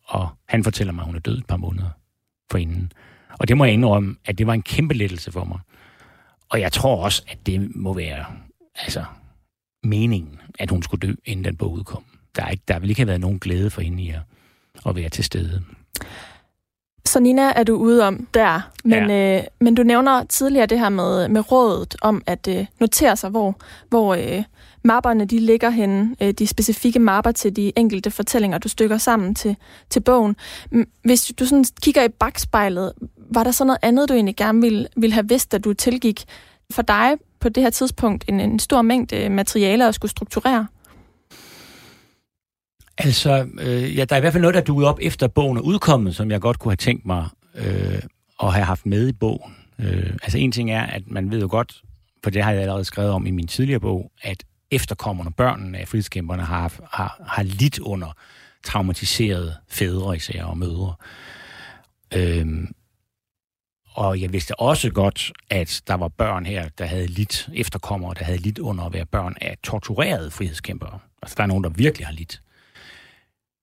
[0.07, 1.91] og han fortæller mig, at hun er død et par måneder
[2.51, 2.93] forinden.
[3.31, 5.59] Og det må jeg indrømme, at det var en kæmpe lettelse for mig.
[6.49, 8.27] Og jeg tror også, at det må være
[8.75, 9.05] altså,
[9.83, 12.05] meningen, at hun skulle dø, inden den bog udkom.
[12.37, 14.21] Der, er ikke, der vil ikke have været nogen glæde for hende i at,
[14.87, 15.63] at være til stede.
[17.05, 19.39] Så Nina er du ude om der, men, ja.
[19.39, 23.31] øh, men du nævner tidligere det her med, med rådet om at øh, notere sig,
[23.31, 23.57] hvor,
[23.89, 24.43] hvor øh,
[24.85, 29.35] mapperne de ligger henne, øh, de specifikke mapper til de enkelte fortællinger, du stykker sammen
[29.35, 29.57] til,
[29.91, 30.37] til bogen.
[31.05, 32.93] Hvis du sådan kigger i bagspejlet,
[33.31, 36.25] var der så noget andet, du egentlig gerne ville, ville have vidst, at du tilgik
[36.71, 40.67] for dig på det her tidspunkt en, en stor mængde materialer at skulle strukturere?
[42.99, 45.61] Altså, øh, ja, der er i hvert fald noget, der er op efter bogen er
[45.61, 48.03] udkommet, som jeg godt kunne have tænkt mig øh,
[48.43, 49.57] at have haft med i bogen.
[49.79, 51.83] Øh, altså en ting er, at man ved jo godt,
[52.25, 55.89] for det har jeg allerede skrevet om i min tidligere bog, at efterkommerne, børnene af
[55.89, 58.13] frihedskæmperne, har, har, har lidt under
[58.65, 60.95] traumatiserede fædre især og mødre.
[62.15, 62.75] Øhm,
[63.99, 68.25] og jeg vidste også godt, at der var børn her, der havde lidt efterkommere, der
[68.25, 70.99] havde lidt under at være børn af torturerede frihedskæmpere.
[71.23, 72.43] Altså, der er nogen, der virkelig har lidt.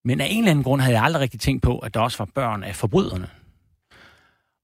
[0.05, 2.17] Men af en eller anden grund havde jeg aldrig rigtig tænkt på, at der også
[2.17, 3.29] var børn af forbryderne.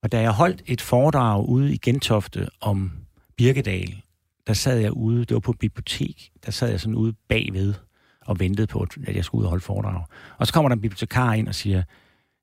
[0.04, 2.92] Og da jeg holdt et foredrag ude i Gentofte om
[3.38, 4.02] Birkedal,
[4.48, 7.74] der sad jeg ude, det var på et bibliotek, der sad jeg sådan ude bagved
[8.22, 10.04] og ventede på, at jeg skulle ud og holde foredrag.
[10.38, 11.84] Og så kommer der en bibliotekar ind og siger,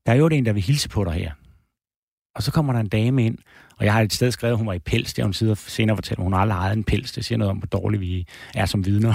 [0.07, 1.33] der er jo en, der vil hilse på dig her.
[2.39, 3.39] Og så kommer der en dame ind,
[3.79, 5.15] og jeg har et sted skrevet, at hun var i pels.
[5.15, 7.13] Det har hun sidder senere fortæller, hun har aldrig ejet en pels.
[7.13, 9.13] Det siger noget om, hvor dårligt vi er som vidner.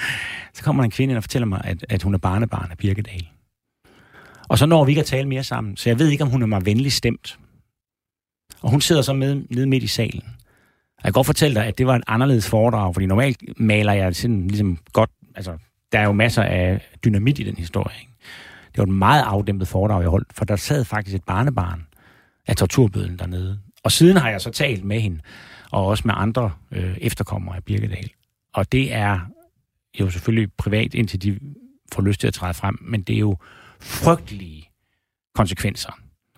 [0.54, 2.78] så kommer der en kvinde ind og fortæller mig, at, at hun er barnebarn af
[2.78, 3.28] Birkedal.
[4.48, 6.42] Og så når vi ikke at tale mere sammen, så jeg ved ikke, om hun
[6.42, 7.38] er mig venlig stemt.
[8.62, 10.22] Og hun sidder så med, nede midt i salen.
[10.96, 14.16] Jeg kan godt fortælle dig, at det var et anderledes foredrag, fordi normalt maler jeg
[14.16, 15.58] sådan ligesom godt, altså
[15.92, 17.96] der er jo masser af dynamit i den historie.
[18.00, 18.12] Ikke?
[18.66, 21.86] Det var et meget afdæmpet foredrag, jeg holdt, for der sad faktisk et barnebarn
[22.46, 23.60] af torturbøden dernede.
[23.82, 25.20] Og siden har jeg så talt med hende,
[25.70, 28.10] og også med andre øh, efterkommere af Birkedal.
[28.54, 29.20] Og det er
[30.00, 31.38] jo selvfølgelig privat, indtil de
[31.92, 33.36] får lyst til at træde frem, men det er jo
[33.80, 34.70] frygtelige
[35.34, 35.92] konsekvenser,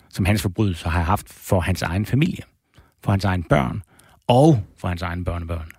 [0.09, 2.43] som hans forbrydelser har haft for hans egen familie,
[3.03, 3.81] for hans egen børn
[4.27, 5.71] og for hans egen børnebørn.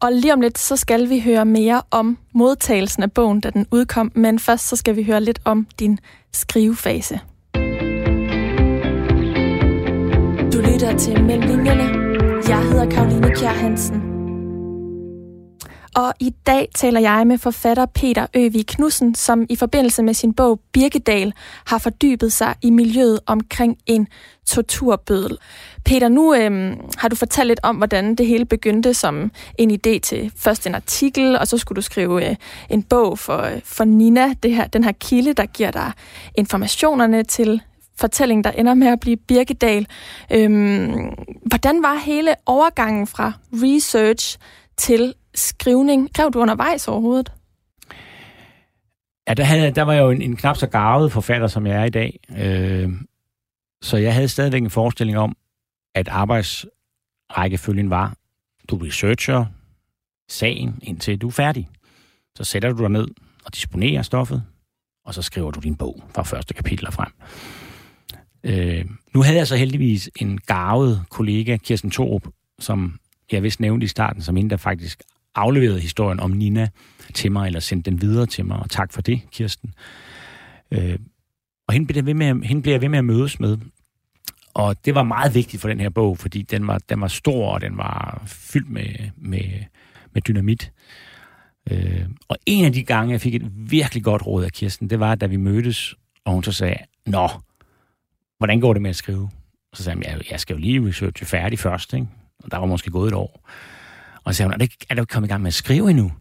[0.00, 3.66] Og lige om lidt, så skal vi høre mere om modtagelsen af bogen, da den
[3.70, 5.98] udkom, men først så skal vi høre lidt om din
[6.32, 7.20] skrivefase.
[10.52, 11.82] Du lytter til Mellemlinjerne.
[12.48, 14.02] Jeg hedder Karoline Kjær Hansen.
[15.96, 20.34] Og i dag taler jeg med forfatter Peter Øvig Knudsen, som i forbindelse med sin
[20.34, 21.32] bog Birkedal
[21.66, 24.08] har fordybet sig i miljøet omkring en
[24.46, 25.38] torturbødel.
[25.84, 29.98] Peter, nu øhm, har du fortalt lidt om, hvordan det hele begyndte som en idé
[29.98, 32.36] til først en artikel, og så skulle du skrive øh,
[32.70, 35.92] en bog for, øh, for Nina, det her, den her kilde, der giver dig
[36.34, 37.62] informationerne til
[37.98, 39.86] fortælling, der ender med at blive Birkedal.
[40.32, 41.14] Øhm,
[41.46, 44.38] hvordan var hele overgangen fra research
[44.76, 46.08] til skrivning?
[46.14, 47.32] Skrev du undervejs overhovedet?
[49.28, 51.76] Ja, der, havde, der var jeg jo en, en knap så garvet forfatter, som jeg
[51.76, 52.20] er i dag.
[52.38, 52.92] Øh,
[53.82, 55.36] så jeg havde stadigvæk en forestilling om,
[55.94, 58.14] at arbejdsrækkefølgen var,
[58.68, 59.46] du researcher
[60.28, 61.68] sagen, indtil du er færdig.
[62.36, 63.08] Så sætter du dig ned
[63.44, 64.44] og disponerer stoffet,
[65.04, 67.12] og så skriver du din bog fra første kapitel frem.
[68.46, 68.84] Øh,
[69.14, 72.22] nu havde jeg så heldigvis en garvet kollega, Kirsten Torup,
[72.58, 72.98] som
[73.32, 75.02] jeg vist nævnte i starten, som en, der faktisk
[75.34, 76.68] afleverede historien om Nina
[77.14, 79.74] til mig, eller sendte den videre til mig, og tak for det, Kirsten.
[80.70, 80.98] Øh,
[81.68, 83.58] og hende blev, ved med, hende blev jeg ved med at mødes med.
[84.54, 87.54] Og det var meget vigtigt for den her bog, fordi den var, den var stor,
[87.54, 89.64] og den var fyldt med, med,
[90.12, 90.72] med dynamit.
[91.70, 95.00] Øh, og en af de gange, jeg fik et virkelig godt råd af Kirsten, det
[95.00, 95.94] var, da vi mødtes,
[96.24, 96.76] og hun så sagde,
[97.06, 97.28] Nå,
[98.38, 99.30] hvordan går det med at skrive?
[99.74, 102.06] Så sagde jeg, jeg skal jo lige researche færdig først, ikke?
[102.44, 103.48] Og der var måske gået et år.
[104.24, 106.12] Og så sagde hun, er, det, er du kommet i gang med at skrive endnu?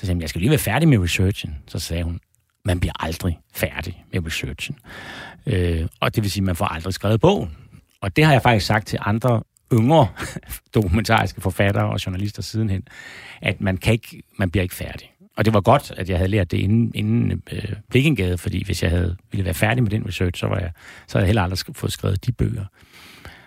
[0.00, 1.58] Så sagde jeg, jeg skal lige være færdig med researchen.
[1.68, 2.20] Så sagde hun,
[2.64, 4.78] man bliver aldrig færdig med researchen.
[5.46, 7.56] Øh, og det vil sige, at man får aldrig skrevet bogen.
[8.00, 9.42] Og det har jeg faktisk sagt til andre
[9.72, 10.08] yngre
[10.74, 12.88] dokumentariske forfattere og journalister sidenhen,
[13.42, 15.12] at man, kan ikke, man bliver ikke færdig.
[15.36, 18.82] Og det var godt, at jeg havde lært det inden, inden øh, Blikkengade, fordi hvis
[18.82, 20.70] jeg havde ville være færdig med den research, så, var jeg,
[21.06, 22.64] så havde jeg heller aldrig fået skrevet de bøger.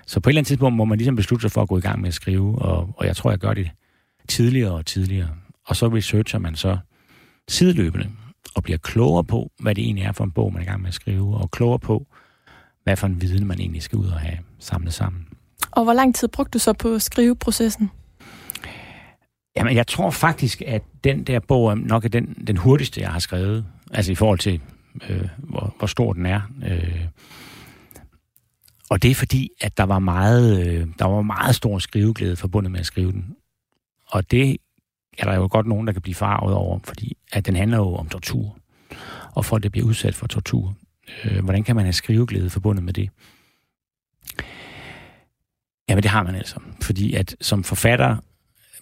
[0.07, 1.81] Så på et eller andet tidspunkt må man ligesom beslutte sig for at gå i
[1.81, 3.69] gang med at skrive, og, og jeg tror, jeg gør det
[4.27, 5.29] tidligere og tidligere.
[5.65, 6.77] Og så researcher man så
[7.47, 8.09] sideløbende
[8.55, 10.81] og bliver klogere på, hvad det egentlig er for en bog, man er i gang
[10.81, 12.07] med at skrive, og klogere på,
[12.83, 15.27] hvad for en viden man egentlig skal ud og have samlet sammen.
[15.71, 17.91] Og hvor lang tid brugte du så på skriveprocessen?
[19.59, 23.19] Jamen, jeg tror faktisk, at den der bog nok er den, den hurtigste, jeg har
[23.19, 23.65] skrevet.
[23.91, 24.61] Altså i forhold til,
[25.09, 26.41] øh, hvor, hvor stor den er.
[26.65, 27.05] Øh,
[28.89, 32.71] og det er fordi, at der var meget, øh, der var meget stor skriveglæde forbundet
[32.71, 33.35] med at skrive den.
[34.07, 34.57] Og det
[35.17, 37.95] er der jo godt nogen, der kan blive farvet over, fordi at den handler jo
[37.95, 38.57] om tortur.
[39.35, 40.75] Og folk, der bliver udsat for tortur.
[41.25, 43.09] Øh, hvordan kan man have skriveglæde forbundet med det?
[45.89, 46.59] Jamen, det har man altså.
[46.81, 48.17] Fordi at som forfatter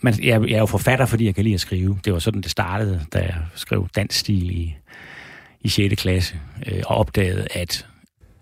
[0.01, 1.99] man, jeg, jeg er jo forfatter, fordi jeg kan lide at skrive.
[2.05, 4.75] Det var sådan, det startede, da jeg skrev dansk stil i,
[5.61, 6.01] i 6.
[6.01, 7.87] klasse, øh, og opdagede, at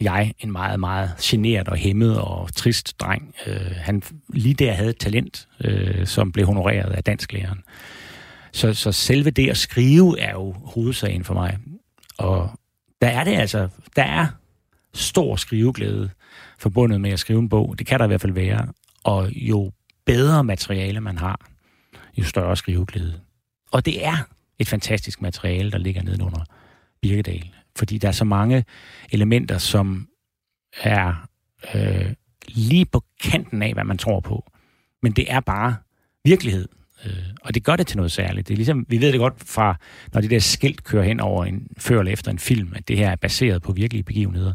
[0.02, 4.90] jeg, en meget, meget generet og hæmmet og trist dreng, øh, han lige der havde
[4.90, 7.64] et talent, øh, som blev honoreret af dansklæreren.
[8.52, 11.58] Så, så selve det at skrive er jo hovedsagen for mig.
[12.18, 12.50] Og
[13.02, 14.28] der er det altså, der er
[14.94, 16.10] stor skriveglæde
[16.60, 17.76] forbundet med at skrive en bog.
[17.80, 18.68] Det kan der i hvert fald være.
[19.04, 19.72] Og jo
[20.06, 21.50] bedre materiale man har,
[22.18, 23.20] jo større skriveglæde.
[23.72, 24.18] Og det er
[24.60, 26.44] et fantastisk materiale, der ligger nedenunder
[27.02, 27.50] Birkedal.
[27.78, 28.66] Fordi der er så mange
[29.12, 30.08] elementer, som
[30.84, 31.28] er
[31.76, 32.14] øh,
[32.48, 34.52] lige på kanten af, hvad man tror på.
[35.02, 35.76] Men det er bare
[36.26, 36.68] virkelighed.
[37.06, 38.48] Øh, og det gør det til noget særligt.
[38.48, 39.76] Det er ligesom, vi ved det godt fra,
[40.14, 42.98] når de der skilt kører hen over en, før eller efter en film, at det
[42.98, 44.54] her er baseret på virkelige begivenheder.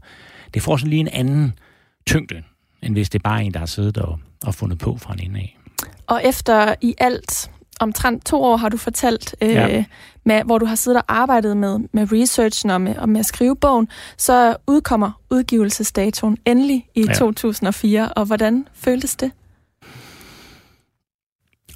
[0.55, 1.59] Det får sådan lige en anden
[2.07, 2.43] tyngde,
[2.83, 5.21] end hvis det er bare en, der har siddet og, og fundet på fra en
[5.23, 5.59] ende af.
[6.07, 7.51] Og efter i alt
[7.81, 9.85] omtrent to år har du fortalt, øh, ja.
[10.25, 13.27] med, hvor du har siddet og arbejdet med, med researchen og med, og med at
[13.27, 17.13] skrive bogen, så udkommer udgivelsesdatoen endelig i ja.
[17.13, 18.13] 2004.
[18.13, 19.31] Og hvordan føltes det?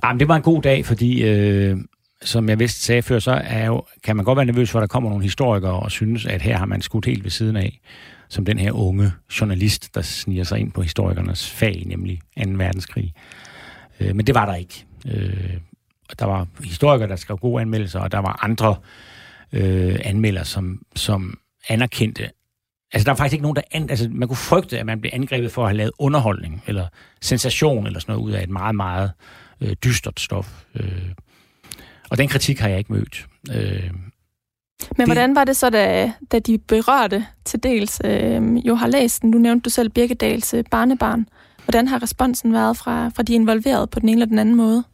[0.05, 1.77] Jamen, det var en god dag, fordi øh,
[2.23, 4.81] som jeg vist sagde før, så er jo, kan man godt være nervøs for, at
[4.81, 7.81] der kommer nogle historikere og synes, at her har man skudt helt ved siden af
[8.35, 12.51] som den her unge journalist, der sniger sig ind på historikernes fag, nemlig 2.
[12.51, 13.15] verdenskrig.
[14.01, 14.85] Øh, men det var der ikke.
[15.07, 15.57] Øh,
[16.19, 18.77] der var historikere, der skrev gode anmeldelser, og der var andre
[19.53, 22.31] øh, anmeldere, som, som anerkendte.
[22.93, 23.63] Altså, der var faktisk ikke nogen, der...
[23.73, 26.87] An, altså, man kunne frygte, at man blev angrebet for at have lavet underholdning, eller
[27.23, 29.13] sensation, eller sådan noget, ud af et meget, meget
[29.61, 30.65] øh, dystert stof.
[30.75, 31.11] Øh,
[32.11, 33.27] og den kritik har jeg ikke mødt.
[33.53, 33.91] Øh,
[34.81, 35.07] men det...
[35.07, 39.31] hvordan var det så, da, da de berørte til dels øh, jo har læst den?
[39.31, 41.27] Du nævnte du selv Birkedals øh, barnebarn.
[41.65, 44.85] Hvordan har responsen været fra, fra de involverede på den ene eller den anden måde?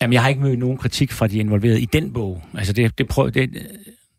[0.00, 2.42] Jamen, jeg har ikke mødt nogen kritik fra de involverede i den bog.
[2.54, 3.50] Altså, det, det, prøv, det,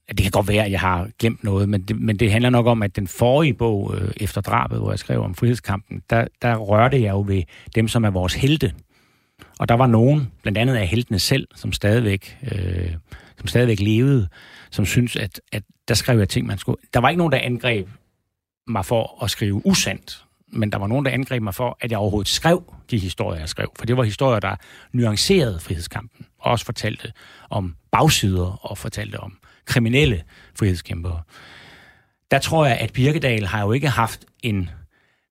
[0.10, 2.66] det kan godt være, at jeg har glemt noget, men det, men det handler nok
[2.66, 6.56] om, at den forrige bog, øh, efter drabet, hvor jeg skrev om frihedskampen, der, der
[6.56, 7.44] rørte jeg jo ved
[7.76, 8.74] dem, som er vores helte.
[9.60, 12.92] Og der var nogen, blandt andet af heltene selv, som stadigvæk, øh,
[13.38, 14.28] som stadigvæk levede,
[14.72, 16.78] som synes at, at der skrev jeg ting, man skulle...
[16.94, 17.90] Der var ikke nogen, der angreb
[18.68, 22.00] mig for at skrive usandt, men der var nogen, der angreb mig for, at jeg
[22.00, 23.72] overhovedet skrev de historier, jeg skrev.
[23.78, 24.56] For det var historier, der
[24.92, 27.12] nuancerede frihedskampen, og også fortalte
[27.50, 30.24] om bagsider og fortalte om kriminelle
[30.60, 31.22] frihedskæmpere.
[32.32, 34.70] Der tror jeg, at Birkedal har jo ikke haft en...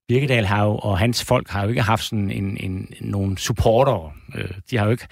[0.08, 4.14] Birkedal har jo, og hans folk har jo ikke haft sådan en, en, nogle supporter.
[4.34, 5.06] Øh, de har jo ikke,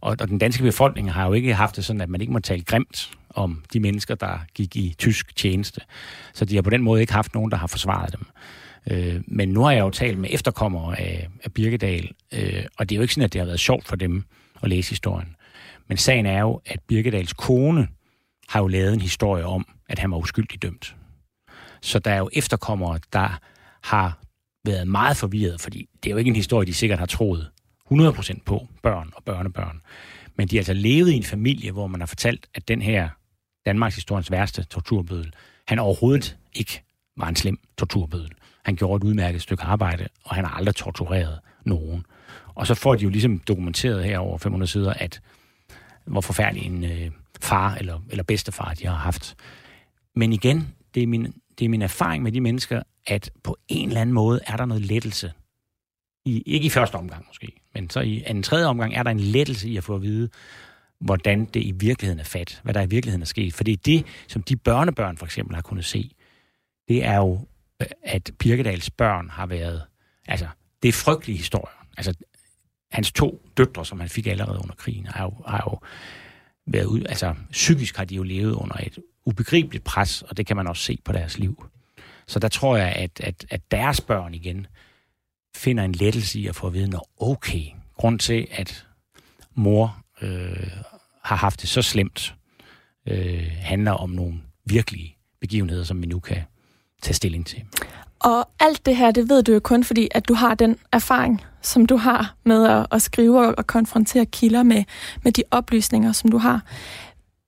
[0.00, 2.38] og, og den danske befolkning har jo ikke haft det sådan, at man ikke må
[2.38, 5.80] tale grimt om de mennesker, der gik i tysk tjeneste.
[6.34, 8.26] Så de har på den måde ikke haft nogen, der har forsvaret dem.
[8.90, 12.94] Øh, men nu har jeg jo talt med efterkommere af, af Birkedal, øh, og det
[12.94, 14.24] er jo ikke sådan, at det har været sjovt for dem
[14.62, 15.36] at læse historien.
[15.88, 17.88] Men sagen er jo, at Birkedals kone
[18.48, 20.96] har jo lavet en historie om, at han var uskyldig dømt.
[21.82, 23.38] Så der er jo efterkommere, der
[23.82, 24.18] har
[24.68, 27.50] været meget forvirret, fordi det er jo ikke en historie, de sikkert har troet
[27.92, 29.80] 100% på, børn og børnebørn.
[30.36, 33.08] Men de har altså levet i en familie, hvor man har fortalt, at den her
[33.66, 35.32] Danmarks historiens værste torturbødel,
[35.68, 36.82] han overhovedet ikke
[37.16, 38.30] var en slem torturbødel.
[38.64, 42.06] Han gjorde et udmærket stykke arbejde, og han har aldrig tortureret nogen.
[42.54, 45.20] Og så får de jo ligesom dokumenteret her over 500 sider, at
[46.04, 47.10] hvor forfærdelig en øh,
[47.40, 49.36] far eller, eller bedstefar de har haft.
[50.16, 53.88] Men igen, det er, min, det er min erfaring med de mennesker, at på en
[53.88, 55.32] eller anden måde er der noget lettelse.
[56.24, 59.20] I, ikke i første omgang måske, men så i en tredje omgang er der en
[59.20, 60.28] lettelse i at få at vide,
[61.00, 63.54] hvordan det i virkeligheden er fat, hvad der i virkeligheden er sket.
[63.54, 66.10] For det er det, som de børnebørn for eksempel har kunnet se.
[66.88, 67.40] Det er jo,
[67.82, 69.82] øh, at Birkedals børn har været,
[70.28, 70.48] altså,
[70.82, 71.86] det er frygtelige historier.
[71.96, 72.14] Altså,
[72.92, 75.78] hans to døtre, som han fik allerede under krigen, har jo, har jo
[76.66, 78.98] været ud, altså psykisk har de jo levet under et
[79.28, 81.64] ubegribeligt pres, og det kan man også se på deres liv.
[82.26, 84.66] Så der tror jeg, at, at, at deres børn igen
[85.56, 87.64] finder en lettelse i at få at vide, når okay,
[87.96, 88.86] grund til, at
[89.54, 90.70] mor øh,
[91.24, 92.34] har haft det så slemt,
[93.08, 96.42] øh, handler om nogle virkelige begivenheder, som vi nu kan
[97.02, 97.64] tage stilling til.
[98.18, 101.44] Og alt det her, det ved du jo kun, fordi at du har den erfaring,
[101.62, 104.84] som du har med at, at skrive og konfrontere kilder med,
[105.22, 106.62] med de oplysninger, som du har.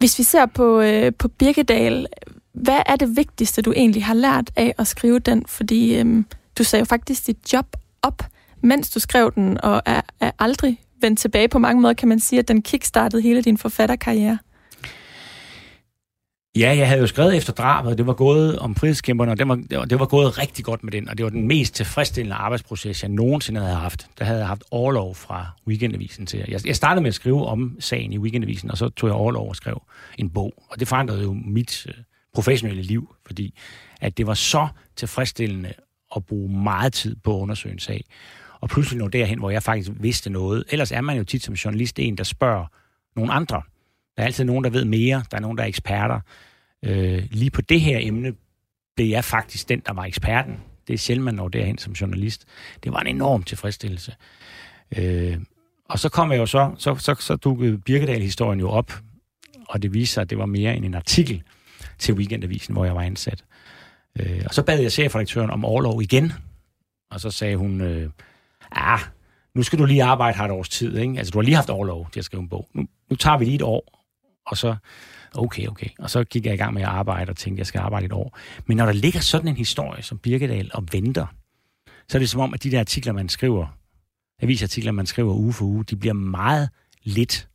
[0.01, 2.07] Hvis vi ser på, øh, på Birkedal,
[2.53, 5.45] hvad er det vigtigste, du egentlig har lært af at skrive den?
[5.47, 6.25] Fordi øh,
[6.59, 8.23] du sagde jo faktisk dit job op,
[8.63, 12.21] mens du skrev den, og er, er aldrig vendt tilbage på mange måder, kan man
[12.21, 14.39] sige, at den kickstartede hele din forfatterkarriere.
[16.57, 19.49] Ja, jeg havde jo skrevet efter drabet, og det var gået om frihedskæmperne, og det
[19.49, 23.03] var, det var gået rigtig godt med den, og det var den mest tilfredsstillende arbejdsproces,
[23.03, 24.07] jeg nogensinde havde haft.
[24.19, 26.45] Der havde jeg haft overlov fra Weekendavisen til.
[26.49, 29.49] Jeg, jeg startede med at skrive om sagen i Weekendavisen, og så tog jeg overlov
[29.49, 29.83] og skrev
[30.19, 31.95] en bog, og det forandrede jo mit øh,
[32.35, 33.59] professionelle liv, fordi
[34.01, 35.73] at det var så tilfredsstillende
[36.17, 38.05] at bruge meget tid på at undersøge en sag,
[38.61, 40.65] og pludselig nå derhen, hvor jeg faktisk vidste noget.
[40.71, 42.67] Ellers er man jo tit som journalist en, der spørger
[43.17, 43.63] nogle andre,
[44.21, 45.25] der er altid nogen, der ved mere.
[45.31, 46.21] Der er nogen, der er eksperter.
[46.85, 48.33] Øh, lige på det her emne
[48.97, 50.57] blev jeg faktisk den, der var eksperten.
[50.89, 52.45] Det er sjældent, man når derhen som journalist.
[52.85, 54.15] Det var en enorm tilfredsstillelse.
[54.97, 55.39] Øh,
[55.89, 58.93] og så kom jeg jo så, så, så, så dukkede Birkedal-historien jo op,
[59.69, 61.43] og det viste sig, at det var mere end en artikel
[61.99, 63.45] til Weekendavisen, hvor jeg var ansat.
[64.21, 66.33] Øh, og så bad jeg chefredaktøren om overlov igen,
[67.11, 68.11] og så sagde hun, øh,
[68.73, 69.01] ah,
[69.55, 71.19] nu skal du lige arbejde her et års tid, ikke?
[71.19, 72.69] Altså, du har lige haft overlov til at skrive en bog.
[72.75, 74.00] Nu, nu tager vi lige et år,
[74.51, 74.77] og så,
[75.35, 75.89] okay, okay.
[75.99, 78.07] Og så gik jeg i gang med at arbejde og tænkte, at jeg skal arbejde
[78.07, 78.39] et år.
[78.67, 81.27] Men når der ligger sådan en historie som Birkedal og venter,
[82.09, 83.67] så er det som om, at de der artikler, man skriver,
[84.43, 86.69] avisartikler, man skriver uge for uge, de bliver meget
[87.03, 87.49] lidt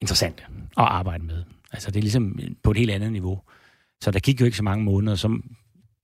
[0.00, 0.42] interessante
[0.76, 1.44] at arbejde med.
[1.72, 3.40] Altså, det er ligesom på et helt andet niveau.
[4.00, 5.38] Så der gik jo ikke så mange måneder, så,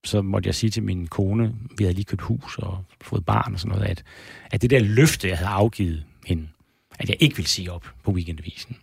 [0.03, 3.53] så måtte jeg sige til min kone, vi havde lige købt hus og fået barn
[3.53, 4.03] og sådan noget, at,
[4.51, 6.47] at det der løfte, jeg havde afgivet hende,
[6.99, 8.77] at jeg ikke ville sige op på weekendavisen,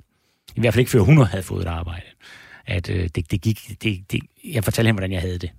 [0.57, 2.07] i hvert fald ikke før hun havde fået et arbejde.
[2.67, 5.51] At øh, det, det gik, det, det, jeg fortalte hende, hvordan jeg havde det.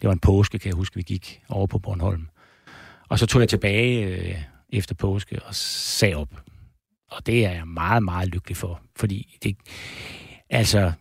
[0.00, 2.28] Det var en påske, kan jeg huske, vi gik over på Bornholm.
[3.08, 6.42] Og så tog jeg tilbage øh, efter påske og sagde op.
[7.10, 8.80] Og det er jeg meget, meget lykkelig for.
[8.96, 9.56] Fordi det,
[10.50, 10.92] altså,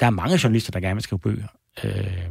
[0.00, 1.46] der er mange journalister, der gerne vil skrive bøger.
[1.84, 2.26] Øh,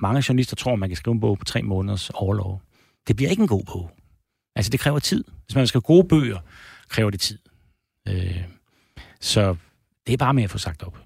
[0.00, 2.62] mange journalister tror, man kan skrive en bog på tre måneders overlov.
[3.08, 3.90] Det bliver ikke en god bog.
[4.56, 5.24] Altså, det kræver tid.
[5.46, 6.38] Hvis man skal gode bøger,
[6.88, 7.38] kræver det tid.
[8.08, 8.42] Øh,
[9.22, 9.56] så
[10.06, 10.98] det er bare med at få sagt op.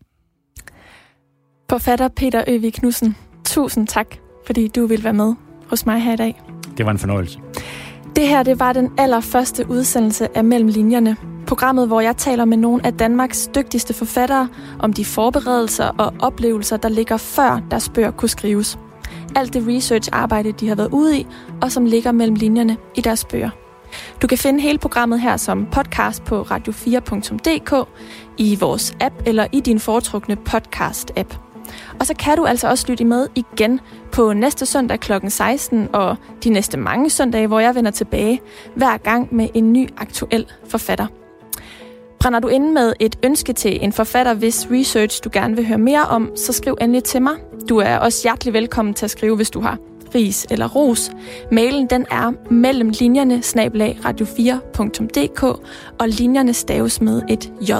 [1.70, 5.34] Forfatter Peter Øvig Knudsen, tusind tak, fordi du vil være med
[5.68, 6.42] hos mig her i dag.
[6.76, 7.38] Det var en fornøjelse.
[8.16, 11.16] Det her det var den allerførste udsendelse af Mellem Linjerne.
[11.46, 14.48] Programmet, hvor jeg taler med nogle af Danmarks dygtigste forfattere
[14.78, 18.78] om de forberedelser og oplevelser, der ligger før deres bøger kunne skrives.
[19.36, 21.26] Alt det research-arbejde, de har været ude i,
[21.62, 23.65] og som ligger mellem linjerne i deres bøger.
[24.22, 27.88] Du kan finde hele programmet her som podcast på radio4.dk,
[28.38, 31.38] i vores app eller i din foretrukne podcast-app.
[32.00, 33.80] Og så kan du altså også lytte med igen
[34.12, 35.12] på næste søndag kl.
[35.28, 38.40] 16 og de næste mange søndage, hvor jeg vender tilbage
[38.74, 41.06] hver gang med en ny aktuel forfatter.
[42.20, 45.78] Brænder du inde med et ønske til en forfatter, hvis research du gerne vil høre
[45.78, 47.34] mere om, så skriv endelig til mig.
[47.68, 49.78] Du er også hjertelig velkommen til at skrive, hvis du har
[50.14, 51.10] ris eller ros.
[51.52, 55.42] Mailen den er mellem linjerne snablag radio4.dk
[55.98, 57.72] og linjerne staves med et j.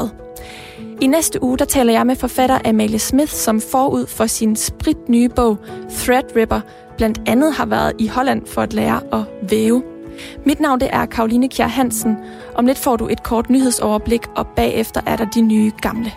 [1.01, 5.09] I næste uge der taler jeg med forfatter Amalie Smith, som forud for sin sprit
[5.09, 5.59] nye bog
[5.91, 6.61] Threadripper
[6.97, 9.83] blandt andet har været i Holland for at lære at væve.
[10.45, 12.17] Mit navn det er Karoline Kjær Hansen.
[12.55, 16.13] Om lidt får du et kort nyhedsoverblik, og bagefter er der de nye gamle